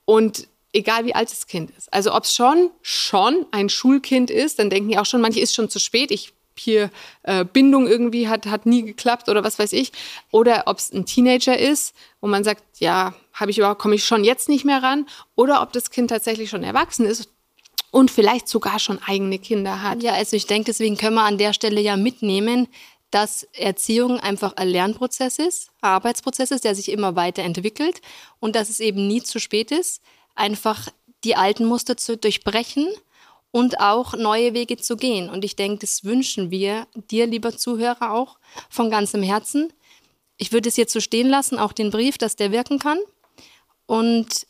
und 0.05 0.47
egal 0.73 1.05
wie 1.05 1.15
alt 1.15 1.31
das 1.31 1.47
Kind 1.47 1.71
ist. 1.77 1.91
Also 1.93 2.13
ob 2.13 2.23
es 2.23 2.35
schon, 2.35 2.69
schon 2.81 3.45
ein 3.51 3.69
Schulkind 3.69 4.29
ist, 4.29 4.59
dann 4.59 4.69
denken 4.69 4.89
die 4.89 4.97
auch 4.97 5.05
schon, 5.05 5.21
manche 5.21 5.39
ist 5.39 5.55
schon 5.55 5.69
zu 5.69 5.79
spät, 5.79 6.11
ich 6.11 6.33
hier 6.59 6.89
äh, 7.21 7.45
Bindung 7.45 7.87
irgendwie 7.87 8.27
hat, 8.27 8.47
hat 8.47 8.65
nie 8.65 8.83
geklappt 8.83 9.29
oder 9.29 9.43
was 9.43 9.59
weiß 9.59 9.73
ich. 9.73 9.91
Oder 10.31 10.63
ob 10.65 10.79
es 10.79 10.91
ein 10.91 11.05
Teenager 11.05 11.57
ist, 11.57 11.93
wo 12.19 12.27
man 12.27 12.43
sagt, 12.43 12.63
ja, 12.79 13.13
habe 13.31 13.51
ich 13.51 13.59
überhaupt, 13.59 13.79
komme 13.79 13.93
ich 13.93 14.05
schon 14.05 14.23
jetzt 14.23 14.49
nicht 14.49 14.65
mehr 14.65 14.81
ran. 14.81 15.05
Oder 15.35 15.61
ob 15.61 15.71
das 15.71 15.91
Kind 15.91 16.09
tatsächlich 16.09 16.49
schon 16.49 16.63
erwachsen 16.63 17.05
ist 17.05 17.29
und 17.91 18.11
vielleicht 18.11 18.47
sogar 18.47 18.79
schon 18.79 19.01
eigene 19.03 19.39
Kinder 19.39 19.81
hat. 19.81 20.03
Ja, 20.03 20.13
also 20.13 20.35
ich 20.35 20.47
denke, 20.47 20.65
deswegen 20.65 20.97
können 20.97 21.15
wir 21.15 21.23
an 21.23 21.37
der 21.37 21.53
Stelle 21.53 21.81
ja 21.81 21.97
mitnehmen, 21.97 22.67
dass 23.11 23.43
Erziehung 23.53 24.19
einfach 24.19 24.53
ein 24.57 24.67
Lernprozess 24.67 25.39
ist, 25.39 25.69
ein 25.81 25.91
Arbeitsprozess 25.91 26.51
ist, 26.51 26.65
der 26.65 26.75
sich 26.75 26.91
immer 26.91 27.15
weiterentwickelt 27.15 28.01
und 28.39 28.55
dass 28.55 28.69
es 28.69 28.79
eben 28.79 29.07
nie 29.07 29.23
zu 29.23 29.39
spät 29.39 29.71
ist, 29.71 30.01
einfach 30.35 30.89
die 31.23 31.35
alten 31.35 31.65
Muster 31.65 31.97
zu 31.97 32.17
durchbrechen 32.17 32.87
und 33.51 33.79
auch 33.79 34.13
neue 34.13 34.53
Wege 34.53 34.77
zu 34.77 34.97
gehen. 34.97 35.29
Und 35.29 35.45
ich 35.45 35.55
denke, 35.55 35.79
das 35.79 36.03
wünschen 36.03 36.51
wir 36.51 36.85
dir, 37.09 37.25
lieber 37.25 37.55
Zuhörer, 37.55 38.11
auch 38.11 38.37
von 38.69 38.91
ganzem 38.91 39.23
Herzen. 39.23 39.71
Ich 40.37 40.51
würde 40.51 40.69
es 40.69 40.77
jetzt 40.77 40.93
so 40.93 40.99
stehen 40.99 41.29
lassen, 41.29 41.57
auch 41.57 41.73
den 41.73 41.89
Brief, 41.89 42.17
dass 42.17 42.35
der 42.35 42.51
wirken 42.51 42.77
kann. 42.77 42.99
Und 43.85 44.45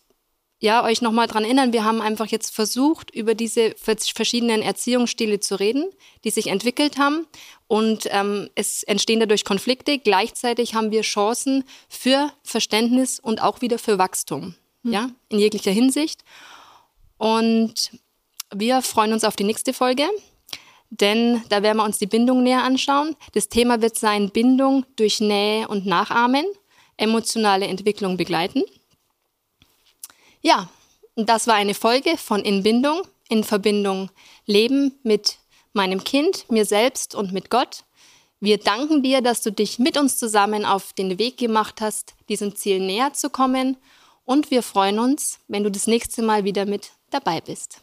ja, 0.60 0.84
euch 0.84 1.02
nochmal 1.02 1.28
dran 1.28 1.44
erinnern, 1.44 1.72
wir 1.72 1.84
haben 1.84 2.02
einfach 2.02 2.28
jetzt 2.28 2.54
versucht, 2.54 3.14
über 3.14 3.36
diese 3.36 3.76
verschiedenen 3.78 4.64
Erziehungsstile 4.64 5.40
zu 5.40 5.60
reden, 5.60 5.86
die 6.24 6.32
sich 6.32 6.48
entwickelt 6.48 6.98
haben. 6.98 7.28
Und 7.68 8.08
ähm, 8.10 8.50
es 8.56 8.82
entstehen 8.84 9.20
dadurch 9.20 9.46
Konflikte. 9.46 10.00
Gleichzeitig 10.00 10.74
haben 10.74 10.92
wir 10.92 11.02
Chancen 11.02 11.64
für 11.90 12.32
Verständnis 12.44 13.20
und 13.20 13.42
auch 13.42 13.62
wieder 13.62 13.78
für 13.78 14.00
Wachstum 14.00 14.56
mhm. 14.82 14.94
ja, 14.94 15.10
in 15.30 15.40
jeglicher 15.40 15.72
Hinsicht. 15.72 16.24
Und 17.18 17.92
wir 18.54 18.82
freuen 18.82 19.14
uns 19.14 19.24
auf 19.24 19.36
die 19.36 19.44
nächste 19.44 19.74
Folge, 19.74 20.08
denn 20.90 21.44
da 21.50 21.62
werden 21.62 21.78
wir 21.78 21.84
uns 21.84 22.00
die 22.00 22.08
Bindung 22.08 22.42
näher 22.42 22.64
anschauen. 22.64 23.16
Das 23.34 23.50
Thema 23.50 23.82
wird 23.82 23.98
sein 23.98 24.32
Bindung 24.32 24.86
durch 24.96 25.20
Nähe 25.20 25.68
und 25.68 25.86
Nachahmen, 25.86 26.46
emotionale 26.96 27.68
Entwicklung 27.68 28.18
begleiten. 28.18 28.64
Ja, 30.42 30.70
das 31.16 31.48
war 31.48 31.56
eine 31.56 31.74
Folge 31.74 32.18
von 32.18 32.42
In 32.42 32.64
Bindung, 32.64 33.02
in 33.30 33.44
Verbindung 33.44 34.10
Leben 34.46 34.98
mit 35.04 35.38
meinem 35.74 36.04
Kind, 36.04 36.50
mir 36.50 36.66
selbst 36.66 37.16
und 37.16 37.34
mit 37.34 37.50
Gott. 37.50 37.84
Wir 38.40 38.58
danken 38.58 39.02
dir, 39.02 39.22
dass 39.22 39.42
du 39.42 39.52
dich 39.52 39.80
mit 39.80 39.98
uns 39.98 40.18
zusammen 40.18 40.64
auf 40.64 40.94
den 40.94 41.18
Weg 41.18 41.38
gemacht 41.38 41.82
hast, 41.82 42.14
diesem 42.30 42.56
Ziel 42.56 42.80
näher 42.80 43.14
zu 43.14 43.30
kommen 43.30 43.78
und 44.26 44.52
wir 44.52 44.62
freuen 44.62 45.00
uns, 45.00 45.40
wenn 45.48 45.64
du 45.64 45.72
das 45.72 45.88
nächste 45.88 46.22
Mal 46.22 46.44
wieder 46.44 46.66
mit 46.66 46.92
dabei 47.10 47.42
bist. 47.42 47.82